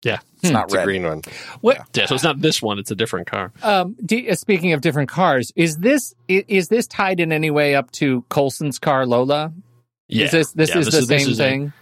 yeah, 0.03 0.19
It's 0.41 0.51
not 0.51 0.65
It's 0.65 0.73
a 0.73 0.83
green 0.83 1.03
one. 1.03 1.21
What? 1.61 1.77
yeah. 1.93 2.05
So 2.07 2.15
it's 2.15 2.23
not 2.23 2.41
this 2.41 2.61
one; 2.61 2.79
it's 2.79 2.89
a 2.91 2.95
different 2.95 3.27
car. 3.27 3.51
Um, 3.61 3.95
do, 4.03 4.27
uh, 4.29 4.35
speaking 4.35 4.73
of 4.73 4.81
different 4.81 5.09
cars, 5.09 5.51
is 5.55 5.77
this 5.77 6.15
i- 6.29 6.45
is 6.47 6.69
this 6.69 6.87
tied 6.87 7.19
in 7.19 7.31
any 7.31 7.51
way 7.51 7.75
up 7.75 7.91
to 7.93 8.23
Coulson's 8.29 8.79
car 8.79 9.05
Lola? 9.05 9.53
Yeah, 10.07 10.25
Is 10.25 10.31
this 10.31 10.51
this 10.53 10.69
Yeah, 10.69 10.77
is 10.79 10.85
the 10.87 10.91
this 11.01 11.07
same 11.07 11.29
is 11.29 11.39
a- 11.39 11.43
thing? 11.43 11.73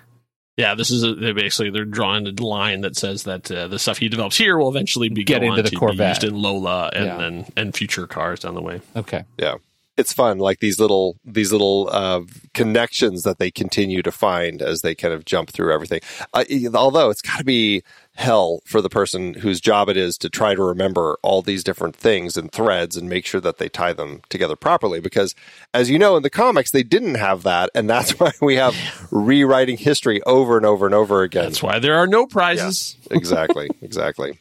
Yeah, 0.57 0.73
this 0.73 0.89
is 0.89 1.03
a, 1.03 1.13
they 1.13 1.33
basically 1.33 1.69
they're 1.69 1.85
drawing 1.85 2.25
a 2.27 2.31
line 2.43 2.81
that 2.81 2.95
says 2.97 3.23
that 3.23 3.49
uh, 3.51 3.67
the 3.67 3.77
stuff 3.77 3.99
he 3.99 4.09
develops 4.09 4.35
here 4.37 4.57
will 4.57 4.69
eventually 4.69 5.07
be 5.07 5.23
Get 5.23 5.43
into 5.43 5.61
the 5.61 5.69
to 5.69 5.71
be 5.71 5.77
Corvette. 5.77 6.09
used 6.21 6.23
in 6.23 6.33
Lola 6.35 6.89
and 6.93 7.05
Yeah. 7.05 7.17
then 7.17 7.45
and 7.55 7.75
future 7.75 8.07
cars 8.07 8.39
down 8.39 8.55
the 8.55 8.61
way. 8.61 8.81
okay. 8.95 9.23
Yeah. 9.37 9.55
It's 9.97 10.13
fun, 10.13 10.37
like 10.37 10.59
these 10.59 10.79
little 10.79 11.17
these 11.25 11.51
little 11.51 11.89
uh, 11.91 12.21
connections 12.53 13.23
that 13.23 13.39
they 13.39 13.51
continue 13.51 14.01
to 14.03 14.11
find 14.11 14.61
as 14.61 14.81
they 14.81 14.95
kind 14.95 15.13
of 15.13 15.25
jump 15.25 15.49
through 15.49 15.73
everything. 15.73 16.01
Uh, 16.33 16.43
although 16.73 17.09
it's 17.09 17.21
got 17.21 17.39
to 17.39 17.43
be 17.43 17.83
hell 18.15 18.61
for 18.65 18.81
the 18.81 18.89
person 18.89 19.35
whose 19.35 19.61
job 19.61 19.89
it 19.89 19.97
is 19.97 20.17
to 20.17 20.29
try 20.29 20.55
to 20.55 20.63
remember 20.63 21.17
all 21.21 21.41
these 21.41 21.63
different 21.63 21.95
things 21.95 22.35
and 22.35 22.51
threads 22.51 22.97
and 22.97 23.07
make 23.07 23.25
sure 23.25 23.39
that 23.41 23.59
they 23.59 23.69
tie 23.69 23.93
them 23.93 24.21
together 24.29 24.55
properly. 24.55 24.99
Because, 24.99 25.35
as 25.73 25.89
you 25.89 25.99
know, 25.99 26.15
in 26.17 26.23
the 26.23 26.29
comics 26.29 26.71
they 26.71 26.83
didn't 26.83 27.15
have 27.15 27.43
that, 27.43 27.69
and 27.75 27.89
that's 27.89 28.11
why 28.19 28.31
we 28.41 28.55
have 28.55 28.75
rewriting 29.11 29.77
history 29.77 30.21
over 30.23 30.57
and 30.57 30.65
over 30.65 30.85
and 30.85 30.95
over 30.95 31.23
again. 31.23 31.45
That's 31.45 31.63
why 31.63 31.79
there 31.79 31.95
are 31.95 32.07
no 32.07 32.25
prizes. 32.27 32.97
exactly, 33.09 33.69
exactly. 33.81 34.39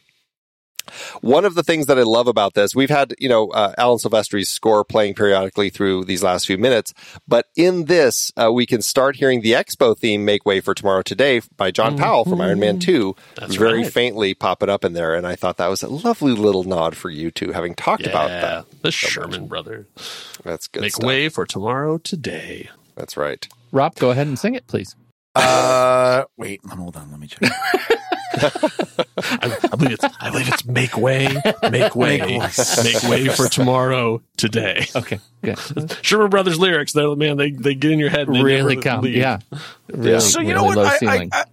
One 1.21 1.45
of 1.45 1.55
the 1.55 1.63
things 1.63 1.85
that 1.87 1.97
I 1.99 2.03
love 2.03 2.27
about 2.27 2.53
this, 2.53 2.75
we've 2.75 2.89
had, 2.89 3.13
you 3.19 3.29
know, 3.29 3.49
uh, 3.49 3.73
Alan 3.77 3.97
Silvestri's 3.99 4.49
score 4.49 4.83
playing 4.83 5.15
periodically 5.15 5.69
through 5.69 6.05
these 6.05 6.23
last 6.23 6.45
few 6.47 6.57
minutes, 6.57 6.93
but 7.27 7.47
in 7.55 7.85
this, 7.85 8.31
uh, 8.37 8.51
we 8.51 8.65
can 8.65 8.81
start 8.81 9.15
hearing 9.17 9.41
the 9.41 9.53
Expo 9.53 9.97
theme 9.97 10.25
"Make 10.25 10.45
Way 10.45 10.61
for 10.61 10.73
Tomorrow 10.73 11.01
Today" 11.03 11.41
by 11.57 11.71
John 11.71 11.97
Powell 11.97 12.25
from 12.25 12.41
Iron 12.41 12.59
Man 12.59 12.79
Two, 12.79 13.15
That's 13.35 13.55
very 13.55 13.83
right. 13.83 13.93
faintly 13.93 14.33
popping 14.33 14.69
up 14.69 14.83
in 14.85 14.93
there, 14.93 15.15
and 15.15 15.25
I 15.27 15.35
thought 15.35 15.57
that 15.57 15.69
was 15.69 15.83
a 15.83 15.87
lovely 15.89 16.33
little 16.33 16.63
nod 16.63 16.95
for 16.95 17.09
you 17.09 17.31
two, 17.31 17.51
having 17.51 17.75
talked 17.75 18.03
Yeah, 18.03 18.09
about 18.09 18.27
that. 18.29 18.81
the 18.81 18.91
Sherman 18.91 19.47
brothers 19.47 19.85
That's 20.43 20.67
good 20.67 20.81
make 20.81 20.93
stuff. 20.93 21.05
way 21.07 21.29
for 21.29 21.45
tomorrow 21.45 21.97
today. 21.97 22.69
That's 22.95 23.15
right. 23.17 23.47
Rob, 23.71 23.95
go 23.95 24.11
ahead 24.11 24.27
and 24.27 24.39
sing 24.39 24.55
it, 24.55 24.65
please. 24.67 24.95
Uh, 25.37 26.25
wait, 26.37 26.61
hold 26.67 26.95
on. 26.95 27.11
Let 27.11 27.19
me 27.19 27.27
check. 27.27 27.41
I, 28.39 29.57
I 29.71 29.75
believe 29.75 29.91
it's 29.93 30.03
I 30.19 30.29
believe 30.29 30.47
it's 30.47 30.65
make 30.65 30.97
way, 30.97 31.27
make 31.71 31.95
way, 31.95 32.19
make 32.83 33.03
way 33.03 33.27
for 33.29 33.47
tomorrow 33.47 34.21
today. 34.37 34.85
Okay, 34.95 35.19
good. 35.41 35.57
Sherman 36.01 36.29
Brothers 36.29 36.59
lyrics, 36.59 36.93
they 36.93 37.15
man, 37.15 37.37
they 37.37 37.51
they 37.51 37.73
get 37.73 37.91
in 37.91 37.99
your 37.99 38.09
head 38.09 38.27
and 38.27 38.35
they 38.35 38.43
really 38.43 38.75
come. 38.77 39.01
leave. 39.01 39.15
Yeah. 39.15 39.39
Really, 39.87 40.19
so 40.19 40.39
you 40.41 40.53
know 40.53 40.63
what? 40.63 40.77
I, 40.77 40.97
I. 41.07 41.29
I 41.31 41.45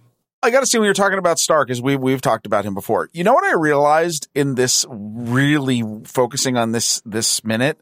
I 0.43 0.51
got 0.51 0.59
to 0.59 0.67
see 0.67 0.77
when 0.77 0.85
you're 0.85 0.93
talking 0.93 1.17
about 1.17 1.39
Stark, 1.39 1.71
as 1.71 1.81
we 1.81 1.95
we've 1.95 2.21
talked 2.21 2.45
about 2.45 2.65
him 2.65 2.75
before. 2.75 3.09
You 3.13 3.23
know 3.23 3.33
what 3.33 3.45
I 3.45 3.55
realized 3.55 4.27
in 4.35 4.53
this 4.53 4.85
really 4.87 5.81
focusing 6.03 6.55
on 6.55 6.71
this 6.71 7.01
this 7.03 7.43
minute, 7.43 7.79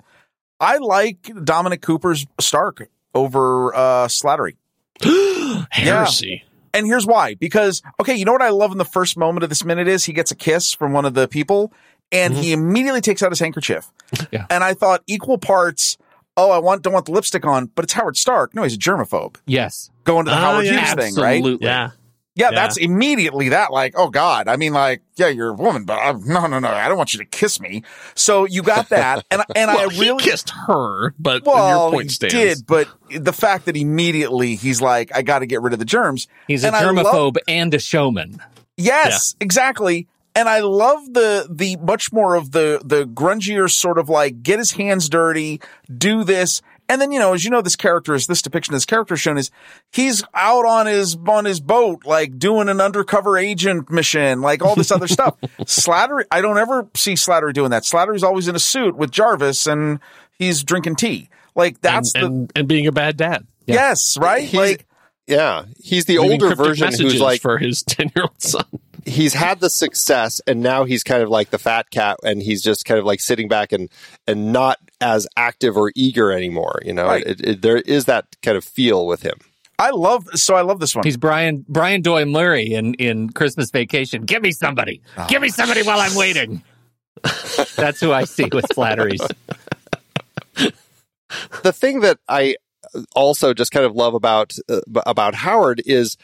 I 0.62 0.78
like 0.78 1.30
Dominic 1.44 1.82
Cooper's 1.82 2.26
Stark 2.40 2.90
over 3.14 3.76
uh, 3.76 4.08
Slattery. 4.08 4.56
Heresy. 5.72 6.44
And 6.74 6.88
here's 6.88 7.06
why. 7.06 7.36
Because, 7.36 7.82
okay, 8.00 8.16
you 8.16 8.26
know 8.26 8.32
what 8.32 8.42
I 8.42 8.50
love 8.50 8.72
in 8.72 8.78
the 8.78 8.86
first 8.86 9.16
moment 9.18 9.44
of 9.44 9.50
this 9.50 9.64
minute 9.64 9.88
is 9.88 10.06
he 10.06 10.14
gets 10.14 10.32
a 10.32 10.36
kiss 10.36 10.74
from 10.74 10.92
one 10.94 11.06
of 11.06 11.14
the 11.14 11.28
people 11.28 11.72
and 12.12 12.34
he 12.34 12.52
immediately 12.52 13.02
takes 13.02 13.22
out 13.24 13.32
his 13.32 13.40
handkerchief. 13.40 13.90
Yeah. 14.32 14.46
And 14.52 14.64
I 14.64 14.76
thought 14.76 15.02
equal 15.08 15.40
parts, 15.40 15.98
oh, 16.38 16.52
I 16.52 16.60
want 16.60 16.84
don't 16.84 16.94
want 16.94 17.08
the 17.08 17.12
lipstick 17.12 17.46
on, 17.48 17.66
but 17.74 17.84
it's 17.84 17.94
Howard 17.94 18.16
Stark. 18.16 18.54
No, 18.54 18.62
he's 18.62 18.76
a 18.76 18.78
germaphobe. 18.78 19.38
Yes. 19.48 19.90
Going 20.04 20.26
to 20.26 20.30
the 20.32 20.38
Ah, 20.38 20.40
Howard 20.40 20.66
yeah, 20.66 20.94
Hughes 20.94 20.94
thing, 20.94 21.16
right? 21.16 21.38
Absolutely. 21.38 21.66
Yeah. 21.66 21.90
Yeah, 22.36 22.50
Yeah. 22.50 22.56
that's 22.62 22.78
immediately 22.78 23.50
that 23.50 23.72
like, 23.72 23.94
oh 23.96 24.10
God. 24.10 24.48
I 24.48 24.56
mean, 24.56 24.74
like, 24.74 25.02
yeah, 25.18 25.28
you're 25.28 25.50
a 25.50 25.54
woman, 25.54 25.86
but 25.86 26.00
I'm, 26.00 26.24
no, 26.28 26.48
no, 26.48 26.58
no, 26.60 26.68
I 26.70 26.88
don't 26.88 26.98
want 26.98 27.14
you 27.14 27.20
to 27.20 27.26
kiss 27.26 27.60
me. 27.60 27.84
So 28.16 28.46
you 28.46 28.64
got 28.64 28.90
that, 28.90 29.24
and 29.30 29.44
and 29.56 29.68
Well, 29.72 29.92
I 29.92 29.96
really 30.00 30.24
kissed 30.24 30.52
her, 30.68 31.14
but 31.20 31.46
well, 31.46 31.70
your 31.70 31.92
point 31.92 32.04
he 32.06 32.10
stands. 32.10 32.34
did, 32.34 32.66
but 32.68 32.88
the 33.12 33.34
fact 33.34 33.66
that 33.66 33.78
immediately 33.78 34.56
he's 34.56 34.82
like, 34.82 35.16
I 35.16 35.22
got 35.22 35.40
to 35.40 35.46
get 35.46 35.62
rid 35.62 35.74
of 35.74 35.80
the 35.80 35.86
germs. 35.86 36.28
He's 36.48 36.64
a 36.64 36.74
And 36.74 36.98
love- 36.98 37.06
germaphobe 37.06 37.38
and 37.48 37.72
a 37.74 37.80
showman. 37.80 38.40
Yes, 38.78 39.36
exactly. 39.40 40.08
And 40.36 40.50
I 40.50 40.62
love 40.62 41.14
the 41.14 41.46
the 41.48 41.76
much 41.76 42.12
more 42.12 42.34
of 42.34 42.52
the 42.54 42.82
the 42.84 43.06
grungier 43.06 43.70
sort 43.70 44.00
of 44.00 44.10
like 44.10 44.42
get 44.42 44.58
his 44.58 44.72
hands 44.72 45.08
dirty, 45.08 45.62
do 45.96 46.24
this. 46.24 46.64
And 46.90 47.02
then, 47.02 47.12
you 47.12 47.20
know, 47.20 47.34
as 47.34 47.46
you 47.46 47.50
know, 47.50 47.62
this 47.62 47.76
character 47.76 48.14
is 48.14 48.28
this 48.28 48.42
depiction 48.42 48.74
this 48.74 48.86
character 48.86 49.16
shown 49.16 49.38
is 49.38 49.52
he's 49.92 50.24
out 50.34 50.66
on 50.66 50.86
his 50.86 51.16
on 51.28 51.46
his 51.46 51.60
boat, 51.60 52.06
like 52.06 52.38
doing 52.38 52.70
an 52.70 52.82
undercover 52.82 53.38
agent 53.38 53.90
mission, 53.90 54.42
like 54.42 54.62
all 54.62 54.76
this 54.76 54.92
other 54.92 55.08
stuff. 55.08 55.40
Slattery, 55.62 56.26
I 56.30 56.42
don't 56.42 56.58
ever 56.58 56.88
see 56.96 57.14
Slattery 57.14 57.54
doing 57.54 57.72
that. 57.72 57.84
Slattery's 57.84 58.24
always 58.24 58.48
in 58.48 58.56
a 58.56 58.60
suit 58.60 58.96
with 58.96 59.12
Jarvis 59.12 59.66
and 59.66 60.00
he's 60.38 60.64
drinking 60.64 60.96
tea. 60.98 61.30
Like 61.56 61.80
that's 61.82 62.14
and, 62.16 62.22
the 62.22 62.28
and, 62.28 62.52
and 62.56 62.68
being 62.68 62.88
a 62.88 62.92
bad 62.92 63.18
dad. 63.18 63.48
Yeah. 63.66 63.76
yes, 63.76 64.18
right? 64.18 64.44
He's- 64.44 64.54
like 64.54 64.86
Yeah, 65.26 65.66
he's 65.82 66.06
the 66.06 66.18
older 66.18 66.54
version 66.54 66.92
who's 66.92 67.22
like 67.22 67.42
for 67.42 67.58
his 67.58 67.84
ten 67.88 68.12
year 68.16 68.24
old 68.24 68.42
son. 68.42 68.66
He's 69.06 69.34
had 69.34 69.60
the 69.60 69.70
success 69.70 70.42
and 70.48 70.62
now 70.62 70.86
he's 70.86 71.04
kind 71.04 71.22
of 71.24 71.30
like 71.30 71.50
the 71.50 71.58
fat 71.60 71.90
cat 71.90 72.18
and 72.24 72.42
he's 72.42 72.62
just 72.62 72.86
kind 72.86 73.00
of 73.00 73.06
like 73.06 73.20
sitting 73.20 73.48
back 73.48 73.72
and 73.72 73.90
and 74.28 74.54
not 74.54 74.78
as 75.02 75.28
active 75.36 75.76
or 75.78 75.92
eager 75.96 76.32
anymore 76.32 76.80
you 76.86 76.94
know 76.94 77.06
Right. 77.06 77.24
it, 77.26 77.42
it, 77.42 77.62
there 77.62 77.78
is 77.78 78.06
that 78.06 78.26
kind 78.42 78.56
of 78.58 78.64
feel 78.64 79.06
with 79.06 79.22
him 79.22 79.38
I 79.80 79.90
love 79.90 80.28
so 80.36 80.56
I 80.56 80.62
love 80.62 80.80
this 80.80 80.96
one. 80.96 81.04
He's 81.04 81.18
Brian 81.18 81.66
Brian 81.68 82.02
Doyle 82.02 82.26
Murray 82.28 82.74
in 82.76 82.94
in 82.94 83.30
Christmas 83.32 83.72
Vacation. 83.72 84.22
Give 84.24 84.42
me 84.42 84.52
somebody. 84.52 85.02
Give 85.28 85.42
me 85.42 85.50
somebody 85.50 85.82
while 85.82 86.00
I'm 86.00 86.16
waiting. 86.16 86.64
That's 87.76 88.00
who 88.00 88.14
I 88.14 88.26
see 88.26 88.48
with 88.54 88.66
Slattery's. 88.72 89.22
the 91.64 91.74
thing 91.74 92.02
that 92.02 92.20
I 92.30 92.56
also 93.16 93.54
just 93.54 93.72
kind 93.72 93.86
of 93.86 93.96
love 93.96 94.14
about 94.14 94.54
uh, 94.70 94.82
about 95.08 95.34
Howard 95.36 95.82
is 95.86 96.18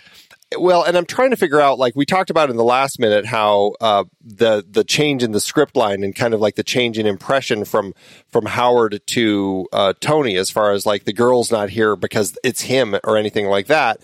well, 0.58 0.84
and 0.84 0.98
I'm 0.98 1.06
trying 1.06 1.29
to 1.29 1.36
figure 1.36 1.62
out 1.62 1.77
like 1.77 1.96
we 1.96 2.06
talked 2.06 2.29
about 2.29 2.50
in 2.50 2.58
the 2.58 2.63
last 2.63 3.00
minute 3.00 3.25
how 3.25 3.74
uh, 3.79 4.06
the 4.24 4.65
the 4.68 4.84
change 4.84 5.22
in 5.22 5.32
the 5.32 5.39
script 5.39 5.75
line 5.75 6.03
and 6.03 6.15
kind 6.15 6.34
of 6.34 6.39
like 6.39 6.56
the 6.56 6.63
change 6.63 6.98
in 6.98 7.06
impression 7.06 7.65
from 7.65 7.94
from 8.29 8.46
Howard 8.46 9.01
to 9.08 9.68
uh, 9.72 9.94
Tony 10.00 10.38
as 10.38 10.50
far 10.50 10.72
as 10.72 10.86
like 10.86 11.03
the 11.03 11.13
girl's 11.13 11.51
not 11.51 11.70
here 11.70 11.96
because 11.96 12.38
it's 12.44 12.62
him 12.62 12.96
or 13.03 13.15
anything 13.18 13.46
like 13.46 13.68
that. 13.68 14.01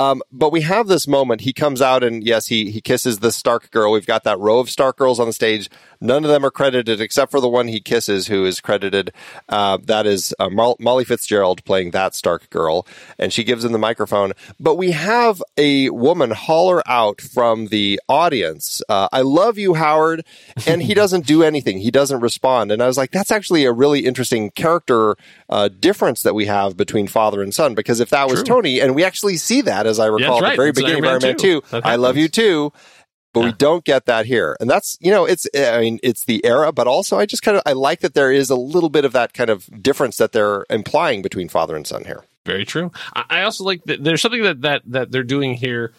Um, 0.00 0.22
but 0.30 0.52
we 0.52 0.60
have 0.60 0.86
this 0.86 1.08
moment. 1.08 1.40
He 1.40 1.52
comes 1.52 1.82
out 1.82 2.04
and 2.04 2.24
yes, 2.24 2.46
he 2.46 2.70
he 2.70 2.80
kisses 2.80 3.18
the 3.18 3.32
Stark 3.32 3.70
girl. 3.72 3.90
We've 3.90 4.06
got 4.06 4.22
that 4.24 4.38
row 4.38 4.60
of 4.60 4.70
Stark 4.70 4.96
girls 4.96 5.18
on 5.18 5.26
the 5.26 5.32
stage. 5.32 5.68
None 6.00 6.24
of 6.24 6.30
them 6.30 6.44
are 6.44 6.50
credited 6.50 7.00
except 7.00 7.30
for 7.30 7.40
the 7.40 7.48
one 7.48 7.68
he 7.68 7.80
kisses, 7.80 8.28
who 8.28 8.44
is 8.44 8.60
credited. 8.60 9.12
Uh, 9.48 9.78
that 9.84 10.06
is 10.06 10.34
uh, 10.38 10.48
Mo- 10.48 10.76
Molly 10.78 11.04
Fitzgerald 11.04 11.64
playing 11.64 11.90
that 11.90 12.14
Stark 12.14 12.48
girl, 12.50 12.86
and 13.18 13.32
she 13.32 13.44
gives 13.44 13.64
him 13.64 13.72
the 13.72 13.78
microphone. 13.78 14.32
But 14.60 14.76
we 14.76 14.92
have 14.92 15.42
a 15.56 15.90
woman 15.90 16.30
holler 16.30 16.82
out 16.88 17.20
from 17.20 17.66
the 17.66 18.00
audience, 18.08 18.80
uh, 18.88 19.08
"I 19.12 19.22
love 19.22 19.58
you, 19.58 19.74
Howard," 19.74 20.24
and 20.66 20.82
he 20.82 20.94
doesn't 21.02 21.26
do 21.26 21.42
anything. 21.42 21.78
He 21.78 21.90
doesn't 21.90 22.20
respond. 22.20 22.72
And 22.72 22.82
I 22.82 22.86
was 22.86 22.96
like, 22.96 23.10
that's 23.10 23.30
actually 23.30 23.64
a 23.64 23.72
really 23.72 24.00
interesting 24.06 24.50
character 24.50 25.16
uh, 25.48 25.68
difference 25.68 26.22
that 26.22 26.34
we 26.34 26.46
have 26.46 26.76
between 26.76 27.06
father 27.08 27.42
and 27.42 27.52
son. 27.52 27.74
Because 27.74 28.00
if 28.00 28.10
that 28.10 28.28
was 28.28 28.40
True. 28.40 28.56
Tony, 28.56 28.80
and 28.80 28.94
we 28.94 29.04
actually 29.04 29.36
see 29.36 29.62
that 29.62 29.86
as 29.86 29.98
I 29.98 30.06
recall 30.06 30.38
at 30.38 30.42
right. 30.42 30.50
the 30.50 30.56
very 30.56 30.70
It's 30.70 30.78
beginning 30.78 31.04
of 31.04 31.10
Iron 31.10 31.22
Iron 31.22 31.22
Man 31.22 31.28
Man 31.30 31.36
2. 31.38 31.60
2, 31.62 31.80
I 31.84 31.96
love 31.96 32.16
you 32.16 32.28
too. 32.28 32.72
But 33.34 33.44
we 33.44 33.52
don't 33.52 33.84
get 33.84 34.06
that 34.06 34.26
here. 34.26 34.56
And 34.58 34.68
that's, 34.68 34.96
you 35.00 35.10
know, 35.10 35.24
it's, 35.24 35.46
I 35.54 35.80
mean, 35.80 36.00
it's 36.02 36.24
the 36.24 36.44
era, 36.44 36.72
but 36.72 36.86
also 36.86 37.18
I 37.18 37.26
just 37.26 37.42
kind 37.42 37.56
of, 37.56 37.62
I 37.66 37.72
like 37.72 38.00
that 38.00 38.14
there 38.14 38.32
is 38.32 38.50
a 38.50 38.56
little 38.56 38.88
bit 38.88 39.04
of 39.04 39.12
that 39.12 39.32
kind 39.34 39.50
of 39.50 39.68
difference 39.82 40.16
that 40.16 40.32
they're 40.32 40.64
implying 40.70 41.22
between 41.22 41.48
father 41.48 41.76
and 41.76 41.86
son 41.86 42.04
here. 42.04 42.24
Very 42.46 42.64
true. 42.64 42.90
I, 43.12 43.42
also 43.42 43.62
like 43.64 43.84
that 43.84 44.02
there's 44.02 44.22
something 44.22 44.42
that, 44.42 44.62
that 44.62 44.82
that 44.86 45.10
they're 45.12 45.22
doing 45.22 45.52
here 45.52 45.92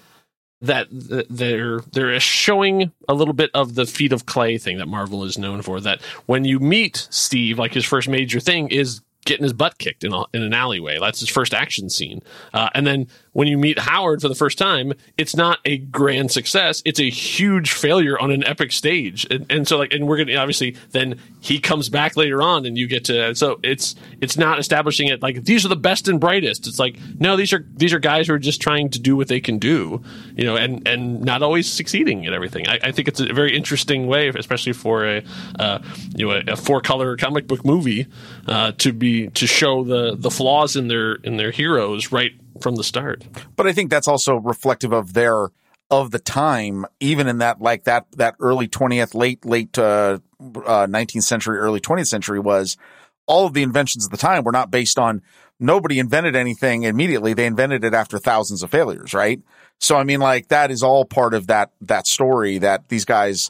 that 0.61 0.87
that 0.89 1.27
they're 1.29 1.81
they're 1.91 2.19
showing 2.19 2.91
a 3.07 3.13
little 3.13 3.35
bit 3.35 3.51
of 3.53 3.75
the 3.75 3.85
feet 3.85 4.11
of 4.11 4.25
clay 4.25 4.57
thing 4.57 4.79
that 4.79 4.87
Marvel 4.87 5.23
is 5.23 5.37
known 5.37 5.61
for. 5.61 5.79
That 5.79 6.01
when 6.25 6.45
you 6.45 6.59
meet 6.59 7.07
Steve, 7.11 7.59
like 7.59 7.73
his 7.73 7.85
first 7.85 8.09
major 8.09 8.39
thing 8.39 8.69
is 8.69 9.01
getting 9.25 9.43
his 9.43 9.53
butt 9.53 9.77
kicked 9.77 10.03
in, 10.03 10.13
a, 10.13 10.23
in 10.33 10.41
an 10.41 10.53
alleyway. 10.53 10.97
That's 10.99 11.19
his 11.19 11.29
first 11.29 11.53
action 11.53 11.89
scene. 11.89 12.21
Uh, 12.53 12.69
and 12.73 12.87
then 12.87 13.07
when 13.33 13.47
you 13.47 13.57
meet 13.57 13.77
Howard 13.77 14.21
for 14.21 14.27
the 14.27 14.35
first 14.35 14.57
time, 14.57 14.93
it's 15.17 15.35
not 15.35 15.59
a 15.65 15.77
grand 15.77 16.31
success. 16.31 16.81
It's 16.83 16.99
a 16.99 17.09
huge 17.09 17.71
failure 17.71 18.17
on 18.17 18.31
an 18.31 18.43
epic 18.45 18.71
stage. 18.71 19.27
And, 19.29 19.45
and 19.49 19.67
so 19.67 19.77
like, 19.77 19.93
and 19.93 20.07
we're 20.07 20.17
going 20.17 20.29
to 20.29 20.35
obviously 20.35 20.75
then 20.91 21.19
he 21.41 21.59
comes 21.59 21.89
back 21.89 22.17
later 22.17 22.41
on 22.41 22.65
and 22.65 22.77
you 22.77 22.87
get 22.87 23.05
to, 23.05 23.35
so 23.35 23.59
it's, 23.61 23.93
it's 24.19 24.37
not 24.37 24.57
establishing 24.57 25.09
it 25.09 25.21
like 25.21 25.43
these 25.43 25.63
are 25.63 25.69
the 25.69 25.75
best 25.75 26.07
and 26.07 26.19
brightest. 26.19 26.65
It's 26.65 26.79
like, 26.79 26.97
no, 27.19 27.35
these 27.35 27.53
are, 27.53 27.65
these 27.75 27.93
are 27.93 27.99
guys 27.99 28.27
who 28.27 28.33
are 28.33 28.39
just 28.39 28.61
trying 28.61 28.89
to 28.89 28.99
do 28.99 29.15
what 29.15 29.27
they 29.27 29.41
can 29.41 29.59
do, 29.59 30.01
you 30.35 30.45
know, 30.45 30.55
and, 30.55 30.87
and 30.87 31.21
not 31.21 31.43
always 31.43 31.71
succeeding 31.71 32.25
at 32.25 32.33
everything. 32.33 32.67
I, 32.67 32.79
I 32.83 32.91
think 32.91 33.07
it's 33.07 33.19
a 33.19 33.31
very 33.31 33.55
interesting 33.55 34.07
way, 34.07 34.29
especially 34.29 34.73
for 34.73 35.05
a, 35.05 35.23
uh, 35.59 35.79
you 36.15 36.25
know, 36.25 36.31
a, 36.33 36.53
a 36.53 36.55
four 36.55 36.81
color 36.81 37.15
comic 37.15 37.47
book 37.47 37.63
movie, 37.63 38.07
uh, 38.47 38.71
to 38.79 38.91
be, 38.91 39.08
to 39.29 39.47
show 39.47 39.83
the, 39.83 40.15
the 40.15 40.31
flaws 40.31 40.75
in 40.75 40.87
their, 40.87 41.15
in 41.15 41.37
their 41.37 41.51
heroes 41.51 42.11
right 42.11 42.31
from 42.61 42.75
the 42.75 42.83
start. 42.83 43.23
but 43.55 43.67
I 43.67 43.73
think 43.73 43.89
that's 43.89 44.07
also 44.07 44.35
reflective 44.35 44.91
of 44.91 45.13
their 45.13 45.49
of 45.91 46.11
the 46.11 46.19
time, 46.19 46.85
even 46.99 47.27
in 47.27 47.39
that 47.39 47.61
like 47.61 47.85
that 47.85 48.05
that 48.13 48.35
early 48.39 48.67
twentieth, 48.67 49.15
late 49.15 49.43
late 49.43 49.77
uh, 49.77 50.19
uh, 50.39 50.87
19th 50.87 51.23
century, 51.23 51.57
early 51.57 51.79
twentieth 51.79 52.07
century 52.07 52.39
was 52.39 52.77
all 53.25 53.45
of 53.45 53.53
the 53.53 53.63
inventions 53.63 54.05
of 54.05 54.11
the 54.11 54.17
time 54.17 54.43
were 54.43 54.51
not 54.51 54.71
based 54.71 54.99
on 54.99 55.21
nobody 55.59 55.99
invented 55.99 56.35
anything 56.35 56.83
immediately. 56.83 57.33
They 57.33 57.45
invented 57.45 57.83
it 57.83 57.93
after 57.93 58.19
thousands 58.19 58.63
of 58.63 58.69
failures, 58.71 59.13
right? 59.13 59.41
So 59.79 59.95
I 59.95 60.03
mean, 60.03 60.19
like 60.19 60.49
that 60.49 60.71
is 60.71 60.83
all 60.83 61.05
part 61.05 61.33
of 61.33 61.47
that 61.47 61.71
that 61.81 62.07
story 62.07 62.59
that 62.59 62.89
these 62.89 63.05
guys. 63.05 63.49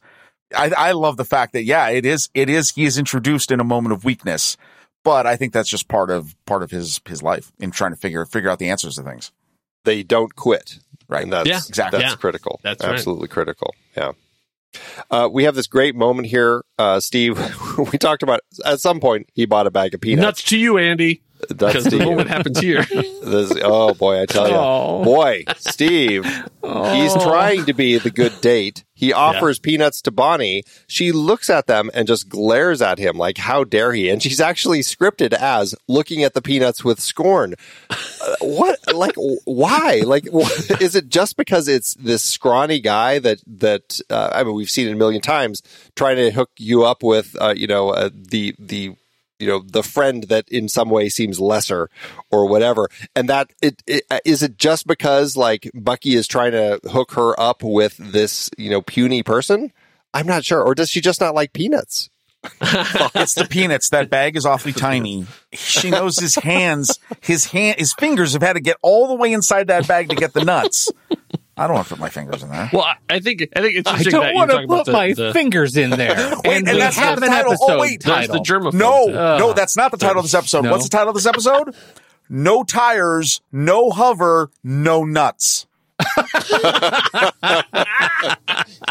I, 0.56 0.72
I 0.76 0.92
love 0.94 1.16
the 1.16 1.26
fact 1.26 1.54
that 1.54 1.64
yeah, 1.64 1.90
it 1.90 2.08
is 2.08 2.30
it 2.34 2.50
is 2.50 2.72
he 2.72 2.86
is 2.86 2.98
introduced 2.98 3.52
in 3.52 3.60
a 3.60 3.64
moment 3.64 3.94
of 3.94 4.04
weakness, 4.04 4.58
but 5.04 5.26
I 5.26 5.36
think 5.36 5.54
that's 5.54 5.70
just 5.70 5.88
part 5.88 6.10
of 6.10 6.36
part 6.46 6.64
of 6.64 6.72
his 6.72 7.00
his 7.08 7.22
life 7.24 7.52
in 7.60 7.72
trying 7.72 7.92
to 7.92 7.98
figure 7.98 8.26
figure 8.26 8.50
out 8.50 8.60
the 8.60 8.70
answers 8.70 8.96
to 8.96 9.04
things. 9.04 9.32
They 9.86 10.04
don't 10.04 10.36
quit. 10.36 10.80
Right. 11.08 11.24
And 11.24 11.34
that's, 11.34 11.48
Yeah, 11.50 11.58
exactly. 11.68 12.00
That's 12.00 12.12
Yeah. 12.12 12.18
critical. 12.18 12.60
That's 12.64 12.84
right. 12.84 12.94
absolutely 12.94 13.30
critical. 13.30 13.74
Yeah. 13.98 14.12
Uh, 15.10 15.28
we 15.32 15.46
have 15.46 15.56
this 15.56 15.66
great 15.66 15.96
moment 15.96 16.28
here, 16.28 16.64
uh, 16.78 17.00
Steve. 17.00 17.40
we 17.92 17.98
talked 17.98 18.22
about 18.22 18.42
at 18.64 18.80
some 18.80 19.00
point 19.00 19.28
he 19.34 19.46
bought 19.48 19.66
a 19.66 19.72
bag 19.72 19.96
of 19.96 20.02
peanuts. 20.02 20.24
Nuts 20.24 20.44
to 20.44 20.58
you, 20.58 20.78
Andy. 20.78 21.22
That's 21.50 21.54
Because 21.58 21.84
the 21.86 21.90
Steve. 21.92 22.04
moment 22.04 22.30
happens 22.30 22.60
here. 22.60 22.86
This, 23.24 23.52
oh 23.64 23.94
boy, 23.94 24.22
I 24.22 24.26
tell 24.26 24.48
you, 24.48 24.56
Oh. 24.56 25.04
boy, 25.04 25.44
Steve, 25.58 26.26
he's 26.26 27.14
trying 27.14 27.66
to 27.66 27.74
be 27.74 27.98
the 27.98 28.10
good 28.10 28.40
date. 28.42 28.84
He 29.00 29.14
offers 29.14 29.60
peanuts 29.60 30.02
to 30.02 30.12
Bonnie. 30.12 30.64
She 30.88 31.14
looks 31.14 31.50
at 31.50 31.68
them 31.68 31.90
and 31.94 32.06
just 32.06 32.28
glares 32.28 32.82
at 32.82 33.00
him 33.00 33.18
like, 33.18 33.38
"How 33.38 33.64
dare 33.64 33.94
he?" 33.94 34.10
And 34.10 34.22
she's 34.22 34.42
actually 34.42 34.82
scripted 34.82 35.32
as 35.32 35.74
looking 35.88 36.22
at 36.22 36.34
the 36.34 36.42
peanuts 36.42 36.84
with 36.84 37.00
scorn. 37.00 37.56
Uh, 37.90 37.96
what? 38.42 38.78
Like, 38.94 39.16
why? 39.46 40.02
Like, 40.06 40.26
is 40.82 40.96
it 40.96 41.08
just 41.08 41.38
because 41.38 41.70
it's 41.70 41.94
this 41.94 42.22
scrawny 42.22 42.82
guy 42.82 43.20
that 43.20 43.40
that 43.48 44.02
uh, 44.10 44.32
I 44.34 44.44
mean, 44.44 44.54
we've 44.54 44.70
seen 44.70 44.90
it 44.90 44.92
a 44.92 44.98
million 44.98 45.22
times 45.22 45.64
trying 45.96 46.18
to 46.18 46.32
hook 46.32 46.52
you 46.58 46.84
up 46.84 47.02
with, 47.02 47.38
uh, 47.40 47.54
you 47.56 47.68
know, 47.68 47.92
uh, 47.92 48.10
the 48.14 48.54
the 48.60 48.96
you 49.40 49.48
know 49.48 49.64
the 49.66 49.84
friend 49.84 50.24
that 50.24 50.48
in 50.50 50.68
some 50.68 50.90
way 50.90 51.10
seems 51.10 51.40
lesser 51.40 51.90
or 52.30 52.48
whatever 52.48 52.90
and 53.16 53.30
that 53.30 53.52
it, 53.62 53.82
it 53.88 54.04
is 54.26 54.44
it 54.44 54.58
just 54.58 54.86
because 54.86 55.36
like 55.36 55.70
bucky 55.74 56.16
is 56.16 56.28
trying 56.28 56.52
to 56.52 56.80
hook 56.92 57.14
her 57.14 57.40
up 57.40 57.64
with 57.64 57.98
this 57.98 58.50
you 58.58 58.70
know 58.70 58.82
puny 58.82 59.24
person 59.24 59.72
i'm 60.14 60.28
not 60.28 60.44
sure 60.46 60.62
or 60.62 60.76
does 60.76 60.90
she 60.90 61.02
just 61.02 61.22
not 61.22 61.34
like 61.34 61.54
peanuts 61.54 62.10
it's 62.62 63.34
the 63.34 63.48
peanuts. 63.50 63.90
That 63.90 64.10
bag 64.10 64.38
is 64.38 64.46
awfully 64.46 64.74
tiny. 64.74 65.26
She 65.52 65.90
knows 65.90 66.18
his 66.18 66.36
hands, 66.36 67.00
his 67.22 67.46
hand, 67.46 67.80
his 67.80 67.94
fingers 67.94 68.34
have 68.34 68.42
had 68.42 68.54
to 68.54 68.62
get 68.62 68.78
all 68.82 69.08
the 69.08 69.16
way 69.16 69.34
inside 69.34 69.68
that 69.68 69.88
bag 69.88 70.10
to 70.10 70.16
get 70.16 70.34
the 70.34 70.46
nuts. 70.46 70.90
I 71.60 71.68
don't 71.68 71.74
want 71.76 71.88
to 71.88 71.94
put 71.94 72.00
my 72.00 72.08
fingers 72.10 72.42
in 72.42 72.50
there. 72.50 72.70
Well, 72.72 72.84
I, 72.84 72.96
I 73.10 73.20
think 73.20 73.42
I 73.54 73.62
think 73.62 73.76
it's 73.78 73.88
I 73.88 73.92
interesting 73.98 74.12
don't 74.12 74.22
that 74.24 74.34
want 74.34 74.52
you're 74.52 74.62
to 74.62 74.68
talking 74.68 74.70
about 74.70 74.78
put 74.78 74.86
the, 74.86 74.92
my 74.94 75.14
the, 75.14 75.34
fingers 75.34 75.76
in 75.76 75.90
there. 75.90 76.16
Wait, 76.44 76.46
and 76.46 76.68
and 76.68 76.76
we 76.76 76.80
that's 76.80 76.96
not 76.96 77.06
have 77.06 77.20
the 77.20 77.26
an 77.26 77.32
title. 77.32 77.52
Oh, 77.52 77.66
episode 77.66 77.80
wait, 77.82 78.04
there's 78.04 78.28
title. 78.28 78.36
the 78.36 78.42
germaphobe. 78.50 78.74
No, 78.74 79.10
Ugh. 79.10 79.40
no, 79.40 79.54
that's 79.54 79.76
not 79.76 79.92
the 79.92 79.98
title 79.98 80.20
of 80.20 80.24
this 80.24 80.34
episode. 80.34 80.64
No. 80.64 80.72
What's 80.72 80.86
the 80.86 80.90
title 80.90 81.10
of 81.10 81.16
this 81.16 81.26
episode? 81.26 81.76
No 82.30 82.64
tires, 82.64 83.42
no 83.52 83.90
hover, 83.90 84.52
no 84.64 85.04
nuts. 85.04 85.66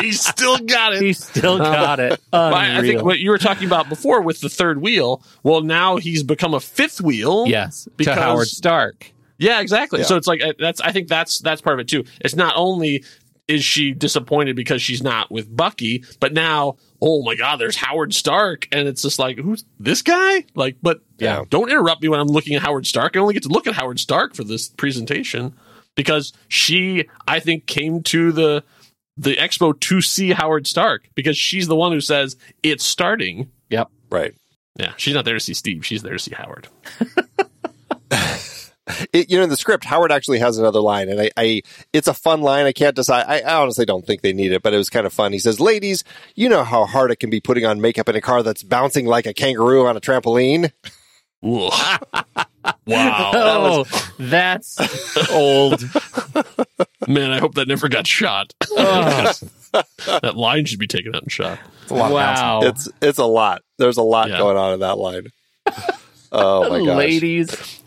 He's 0.00 0.20
still 0.24 0.58
got 0.58 0.94
it. 0.94 1.02
He 1.02 1.12
still 1.14 1.54
uh, 1.54 1.72
got 1.72 2.00
it. 2.00 2.20
I 2.32 2.78
I 2.78 2.80
think 2.82 3.02
what 3.02 3.18
you 3.18 3.30
were 3.30 3.38
talking 3.38 3.66
about 3.66 3.88
before 3.88 4.20
with 4.20 4.40
the 4.40 4.48
third 4.48 4.80
wheel. 4.82 5.22
Well, 5.42 5.62
now 5.62 5.96
he's 5.96 6.22
become 6.22 6.54
a 6.54 6.60
fifth 6.60 7.00
wheel. 7.00 7.46
yes, 7.46 7.88
because- 7.96 8.14
to 8.16 8.20
Howard 8.22 8.48
Stark. 8.48 9.12
Yeah, 9.38 9.60
exactly. 9.60 10.00
Yeah. 10.00 10.06
So 10.06 10.16
it's 10.16 10.26
like 10.26 10.42
uh, 10.42 10.52
that's. 10.58 10.80
I 10.80 10.92
think 10.92 11.08
that's 11.08 11.38
that's 11.40 11.60
part 11.60 11.74
of 11.74 11.80
it 11.80 11.88
too. 11.88 12.04
It's 12.20 12.34
not 12.36 12.54
only 12.56 13.04
is 13.46 13.64
she 13.64 13.92
disappointed 13.92 14.54
because 14.56 14.82
she's 14.82 15.02
not 15.02 15.30
with 15.30 15.54
Bucky, 15.56 16.04
but 16.20 16.34
now, 16.34 16.76
oh 17.00 17.22
my 17.22 17.34
God, 17.34 17.56
there's 17.56 17.76
Howard 17.76 18.12
Stark, 18.14 18.68
and 18.72 18.86
it's 18.86 19.00
just 19.00 19.18
like, 19.18 19.38
who's 19.38 19.64
this 19.80 20.02
guy? 20.02 20.44
Like, 20.54 20.76
but 20.82 21.00
Yeah. 21.18 21.44
don't 21.48 21.70
interrupt 21.70 22.02
me 22.02 22.08
when 22.08 22.20
I'm 22.20 22.26
looking 22.26 22.56
at 22.56 22.62
Howard 22.62 22.86
Stark. 22.86 23.16
I 23.16 23.20
only 23.20 23.32
get 23.32 23.44
to 23.44 23.48
look 23.48 23.66
at 23.66 23.72
Howard 23.72 24.00
Stark 24.00 24.34
for 24.34 24.44
this 24.44 24.68
presentation 24.68 25.54
because 25.96 26.34
she, 26.48 27.08
I 27.26 27.40
think, 27.40 27.66
came 27.66 28.02
to 28.04 28.32
the 28.32 28.64
the 29.16 29.34
expo 29.36 29.78
to 29.80 30.00
see 30.02 30.30
Howard 30.30 30.66
Stark 30.66 31.08
because 31.14 31.36
she's 31.38 31.66
the 31.68 31.74
one 31.76 31.90
who 31.92 32.00
says 32.02 32.36
it's 32.62 32.84
starting. 32.84 33.50
Yep. 33.70 33.88
Right. 34.10 34.34
Yeah, 34.78 34.92
she's 34.98 35.14
not 35.14 35.24
there 35.24 35.34
to 35.34 35.40
see 35.40 35.54
Steve. 35.54 35.84
She's 35.86 36.02
there 36.02 36.12
to 36.12 36.18
see 36.18 36.34
Howard. 36.34 36.68
It, 39.12 39.30
you 39.30 39.36
know, 39.38 39.44
in 39.44 39.50
the 39.50 39.56
script, 39.56 39.84
Howard 39.84 40.10
actually 40.12 40.38
has 40.38 40.58
another 40.58 40.80
line, 40.80 41.08
and 41.08 41.20
I, 41.20 41.30
I, 41.36 41.62
it's 41.92 42.08
a 42.08 42.14
fun 42.14 42.40
line. 42.40 42.66
I 42.66 42.72
can't 42.72 42.96
decide. 42.96 43.24
I, 43.28 43.40
I 43.40 43.54
honestly 43.60 43.84
don't 43.84 44.06
think 44.06 44.22
they 44.22 44.32
need 44.32 44.52
it, 44.52 44.62
but 44.62 44.72
it 44.74 44.76
was 44.78 44.90
kind 44.90 45.06
of 45.06 45.12
fun. 45.12 45.32
He 45.32 45.38
says, 45.38 45.60
"Ladies, 45.60 46.04
you 46.34 46.48
know 46.48 46.64
how 46.64 46.86
hard 46.86 47.10
it 47.10 47.16
can 47.16 47.30
be 47.30 47.40
putting 47.40 47.64
on 47.66 47.80
makeup 47.80 48.08
in 48.08 48.16
a 48.16 48.20
car 48.20 48.42
that's 48.42 48.62
bouncing 48.62 49.06
like 49.06 49.26
a 49.26 49.34
kangaroo 49.34 49.86
on 49.86 49.96
a 49.96 50.00
trampoline." 50.00 50.72
Ooh. 51.44 51.68
wow. 52.86 53.30
Oh, 53.40 53.84
that's 54.18 54.78
old. 55.30 55.82
Man, 57.08 57.30
I 57.30 57.38
hope 57.38 57.54
that 57.54 57.68
never 57.68 57.88
got 57.88 58.06
shot. 58.06 58.52
Ugh. 58.76 59.34
that 60.06 60.36
line 60.36 60.64
should 60.64 60.78
be 60.78 60.86
taken 60.86 61.14
out 61.14 61.22
and 61.22 61.32
shot. 61.32 61.58
It's 61.82 61.90
a 61.90 61.94
lot 61.94 62.12
wow. 62.12 62.60
It's 62.62 62.88
it's 63.00 63.18
a 63.18 63.24
lot. 63.24 63.62
There's 63.78 63.96
a 63.98 64.02
lot 64.02 64.28
Yeah. 64.30 64.38
going 64.38 64.56
on 64.56 64.74
in 64.74 64.80
that 64.80 64.98
line. 64.98 65.28
Oh 66.32 66.68
my 66.70 66.84
gosh. 66.84 66.96
Ladies. 66.96 67.80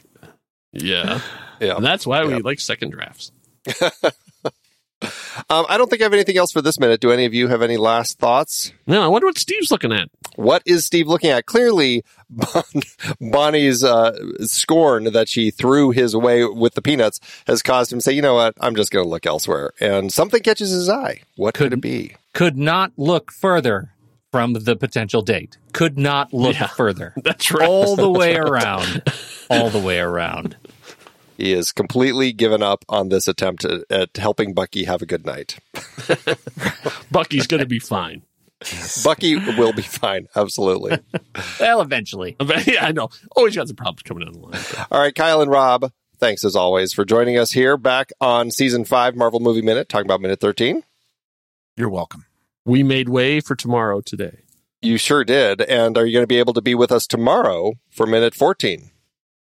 Yeah. 0.73 1.21
Yeah. 1.59 1.75
And 1.75 1.85
that's 1.85 2.05
why 2.07 2.23
we 2.25 2.35
like 2.39 2.59
second 2.59 2.91
drafts. 2.91 3.31
Um, 5.49 5.65
I 5.67 5.77
don't 5.77 5.89
think 5.89 6.01
I 6.03 6.05
have 6.05 6.13
anything 6.13 6.37
else 6.37 6.51
for 6.51 6.61
this 6.61 6.79
minute. 6.79 7.01
Do 7.01 7.11
any 7.11 7.25
of 7.25 7.33
you 7.33 7.47
have 7.47 7.63
any 7.63 7.75
last 7.75 8.19
thoughts? 8.19 8.71
No, 8.85 9.01
I 9.01 9.07
wonder 9.07 9.25
what 9.25 9.37
Steve's 9.39 9.71
looking 9.71 9.91
at. 9.91 10.09
What 10.35 10.61
is 10.67 10.85
Steve 10.85 11.07
looking 11.07 11.31
at? 11.31 11.47
Clearly, 11.47 12.03
Bon- 12.29 12.63
Bonnie's 13.19 13.83
uh, 13.83 14.15
scorn 14.41 15.05
that 15.05 15.27
she 15.27 15.49
threw 15.49 15.89
his 15.89 16.15
way 16.15 16.45
with 16.45 16.75
the 16.75 16.81
peanuts 16.83 17.19
has 17.47 17.63
caused 17.63 17.91
him 17.91 17.97
to 17.99 18.03
say, 18.03 18.11
"You 18.13 18.21
know 18.21 18.35
what? 18.35 18.53
I'm 18.61 18.75
just 18.75 18.91
going 18.91 19.03
to 19.03 19.09
look 19.09 19.25
elsewhere." 19.25 19.71
And 19.81 20.13
something 20.13 20.43
catches 20.43 20.69
his 20.69 20.87
eye. 20.87 21.21
What 21.35 21.55
could 21.55 21.73
it 21.73 21.81
be? 21.81 22.15
Could 22.33 22.55
not 22.57 22.91
look 22.95 23.31
further 23.31 23.93
from 24.31 24.53
the 24.53 24.75
potential 24.75 25.23
date. 25.23 25.57
Could 25.73 25.97
not 25.97 26.31
look 26.31 26.59
Yeah. 26.59 26.67
further. 26.67 27.13
That's 27.23 27.51
right. 27.51 27.67
All 27.67 27.95
the 27.95 28.09
way 28.11 28.35
around. 28.37 29.01
All 29.49 29.69
the 29.71 29.79
way 29.81 29.99
around. 29.99 30.55
He 31.41 31.53
is 31.53 31.71
completely 31.71 32.33
given 32.33 32.61
up 32.61 32.85
on 32.87 33.09
this 33.09 33.27
attempt 33.27 33.65
at, 33.65 33.81
at 33.89 34.15
helping 34.17 34.53
Bucky 34.53 34.83
have 34.83 35.01
a 35.01 35.07
good 35.07 35.25
night. 35.25 35.57
Bucky's 37.11 37.47
going 37.47 37.61
to 37.61 37.65
be 37.65 37.79
fine. 37.79 38.21
Bucky 39.03 39.37
will 39.37 39.73
be 39.73 39.81
fine. 39.81 40.27
Absolutely. 40.35 40.99
Well, 41.59 41.81
eventually. 41.81 42.35
But, 42.37 42.67
yeah, 42.71 42.85
I 42.85 42.91
know. 42.91 43.09
Always 43.35 43.55
got 43.55 43.67
some 43.67 43.75
problems 43.75 44.03
coming 44.03 44.23
down 44.25 44.33
the 44.33 44.39
line. 44.39 44.51
but- 44.51 44.87
All 44.91 44.99
right, 44.99 45.15
Kyle 45.15 45.41
and 45.41 45.49
Rob, 45.49 45.91
thanks 46.19 46.43
as 46.45 46.55
always 46.55 46.93
for 46.93 47.05
joining 47.05 47.39
us 47.39 47.51
here 47.51 47.75
back 47.75 48.11
on 48.21 48.51
season 48.51 48.85
five 48.85 49.15
Marvel 49.15 49.39
Movie 49.39 49.63
Minute, 49.63 49.89
talking 49.89 50.05
about 50.05 50.21
minute 50.21 50.39
13. 50.39 50.83
You're 51.75 51.89
welcome. 51.89 52.25
We 52.65 52.83
made 52.83 53.09
way 53.09 53.39
for 53.39 53.55
tomorrow 53.55 54.01
today. 54.01 54.41
You 54.83 54.97
sure 54.97 55.23
did. 55.23 55.61
And 55.61 55.97
are 55.97 56.05
you 56.05 56.13
going 56.13 56.23
to 56.23 56.27
be 56.27 56.37
able 56.39 56.53
to 56.53 56.61
be 56.61 56.75
with 56.75 56.91
us 56.91 57.07
tomorrow 57.07 57.73
for 57.89 58.05
minute 58.05 58.35
14? 58.35 58.90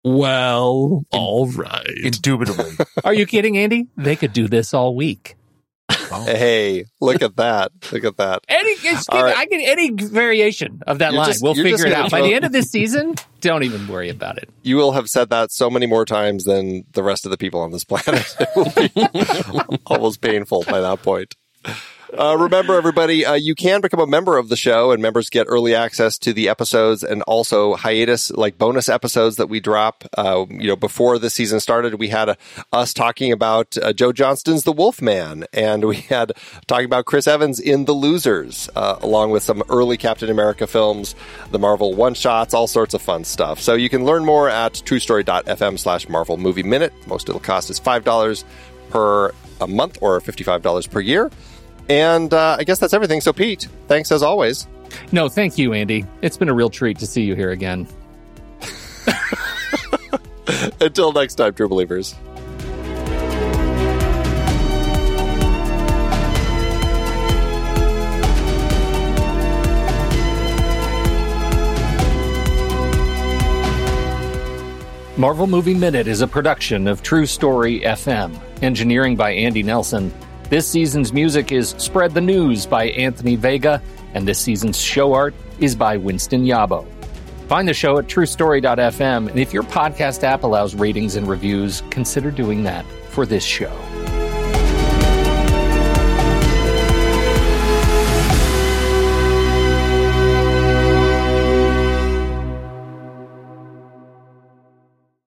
Well, 0.03 1.05
all 1.11 1.47
right. 1.51 1.85
Indubitably. 2.03 2.71
Are 3.03 3.13
you 3.13 3.25
kidding, 3.25 3.57
Andy? 3.57 3.87
They 3.97 4.15
could 4.15 4.33
do 4.33 4.47
this 4.47 4.73
all 4.73 4.95
week. 4.95 5.35
Oh. 6.13 6.25
Hey, 6.25 6.85
look 6.99 7.21
at 7.21 7.35
that. 7.37 7.71
Look 7.91 8.03
at 8.03 8.17
that. 8.17 8.43
Any, 8.49 8.71
it's, 8.71 9.07
All 9.09 9.23
right. 9.23 9.35
I 9.35 9.45
get 9.45 9.61
any 9.61 9.91
variation 9.91 10.81
of 10.87 10.99
that 10.99 11.11
You're 11.11 11.21
line. 11.21 11.29
just- 11.31 11.43
we'll 11.43 11.53
figure 11.53 11.85
it 11.85 11.91
gonna 11.91 12.05
out. 12.05 12.11
By 12.11 12.21
the 12.21 12.33
end 12.33 12.45
of 12.45 12.51
this 12.51 12.69
season, 12.71 13.15
don't 13.41 13.63
even 13.63 13.87
worry 13.87 14.09
about 14.09 14.37
it. 14.37 14.49
You 14.63 14.75
will 14.77 14.93
have 14.93 15.07
said 15.07 15.29
that 15.29 15.51
so 15.51 15.69
many 15.69 15.85
more 15.85 16.05
times 16.05 16.43
than 16.45 16.83
the 16.93 17.03
rest 17.03 17.25
of 17.25 17.31
the 17.31 17.37
people 17.37 17.61
on 17.61 17.71
this 17.71 17.83
planet. 17.83 18.35
It 18.39 18.49
will 18.55 19.67
be 19.69 19.77
almost 19.85 20.21
painful 20.21 20.63
by 20.67 20.81
that 20.81 21.01
point. 21.01 21.35
Uh, 22.17 22.35
remember, 22.37 22.75
everybody, 22.75 23.25
uh, 23.25 23.35
you 23.35 23.55
can 23.55 23.79
become 23.79 24.01
a 24.01 24.07
member 24.07 24.37
of 24.37 24.49
the 24.49 24.57
show, 24.57 24.91
and 24.91 25.01
members 25.01 25.29
get 25.29 25.45
early 25.47 25.73
access 25.73 26.17
to 26.17 26.33
the 26.33 26.49
episodes 26.49 27.03
and 27.03 27.21
also 27.21 27.75
hiatus, 27.75 28.31
like 28.31 28.57
bonus 28.57 28.89
episodes 28.89 29.37
that 29.37 29.47
we 29.47 29.61
drop. 29.61 30.03
Uh, 30.17 30.45
you 30.49 30.67
know, 30.67 30.75
before 30.75 31.17
the 31.17 31.29
season 31.29 31.61
started, 31.61 31.95
we 31.95 32.09
had 32.09 32.29
uh 32.29 32.35
us 32.73 32.93
talking 32.93 33.31
about 33.31 33.77
uh, 33.77 33.93
Joe 33.93 34.11
Johnston's 34.11 34.63
The 34.63 34.73
Wolf 34.73 35.01
Man, 35.01 35.45
and 35.53 35.85
we 35.85 35.97
had 35.97 36.33
talking 36.67 36.85
about 36.85 37.05
Chris 37.05 37.27
Evans 37.27 37.61
in 37.61 37.85
The 37.85 37.93
Losers, 37.93 38.69
uh, 38.75 38.97
along 39.01 39.31
with 39.31 39.43
some 39.43 39.63
early 39.69 39.95
Captain 39.95 40.29
America 40.29 40.67
films, 40.67 41.15
the 41.51 41.59
Marvel 41.59 41.93
one 41.93 42.13
shots, 42.13 42.53
all 42.53 42.67
sorts 42.67 42.93
of 42.93 43.01
fun 43.01 43.23
stuff. 43.23 43.61
So 43.61 43.75
you 43.75 43.89
can 43.89 44.03
learn 44.03 44.25
more 44.25 44.49
at 44.49 44.73
truestory.fm 44.73 45.79
slash 45.79 46.09
Marvel 46.09 46.35
Movie 46.35 46.63
Minute. 46.63 46.93
Most 47.07 47.29
it'll 47.29 47.39
cost 47.39 47.69
is 47.69 47.79
$5 47.79 48.43
per 48.89 49.33
a 49.61 49.67
month 49.67 49.97
or 50.01 50.19
$55 50.19 50.89
per 50.89 50.99
year. 50.99 51.31
And 51.89 52.33
uh, 52.33 52.57
I 52.59 52.63
guess 52.63 52.79
that's 52.79 52.93
everything. 52.93 53.21
So, 53.21 53.33
Pete, 53.33 53.67
thanks 53.87 54.11
as 54.11 54.23
always. 54.23 54.67
No, 55.11 55.29
thank 55.29 55.57
you, 55.57 55.73
Andy. 55.73 56.05
It's 56.21 56.37
been 56.37 56.49
a 56.49 56.53
real 56.53 56.69
treat 56.69 56.99
to 56.99 57.07
see 57.07 57.23
you 57.23 57.35
here 57.35 57.51
again. 57.51 57.87
Until 60.81 61.11
next 61.11 61.35
time, 61.35 61.53
true 61.53 61.67
believers. 61.67 62.15
Marvel 75.17 75.45
Movie 75.45 75.75
Minute 75.75 76.07
is 76.07 76.21
a 76.21 76.27
production 76.27 76.87
of 76.87 77.03
True 77.03 77.27
Story 77.27 77.81
FM, 77.81 78.35
engineering 78.63 79.15
by 79.15 79.31
Andy 79.31 79.61
Nelson. 79.61 80.11
This 80.51 80.67
season's 80.67 81.13
music 81.13 81.53
is 81.53 81.69
Spread 81.77 82.13
the 82.13 82.19
News 82.19 82.65
by 82.65 82.87
Anthony 82.87 83.37
Vega, 83.37 83.81
and 84.13 84.27
this 84.27 84.37
season's 84.37 84.77
show 84.77 85.13
art 85.13 85.33
is 85.59 85.77
by 85.77 85.95
Winston 85.95 86.43
Yabo. 86.43 86.85
Find 87.47 87.65
the 87.65 87.73
show 87.73 87.97
at 87.99 88.07
truestory.fm, 88.07 89.29
and 89.29 89.39
if 89.39 89.53
your 89.53 89.63
podcast 89.63 90.23
app 90.23 90.43
allows 90.43 90.75
ratings 90.75 91.15
and 91.15 91.25
reviews, 91.25 91.83
consider 91.89 92.31
doing 92.31 92.63
that 92.63 92.85
for 93.11 93.25
this 93.25 93.45
show. 93.45 93.71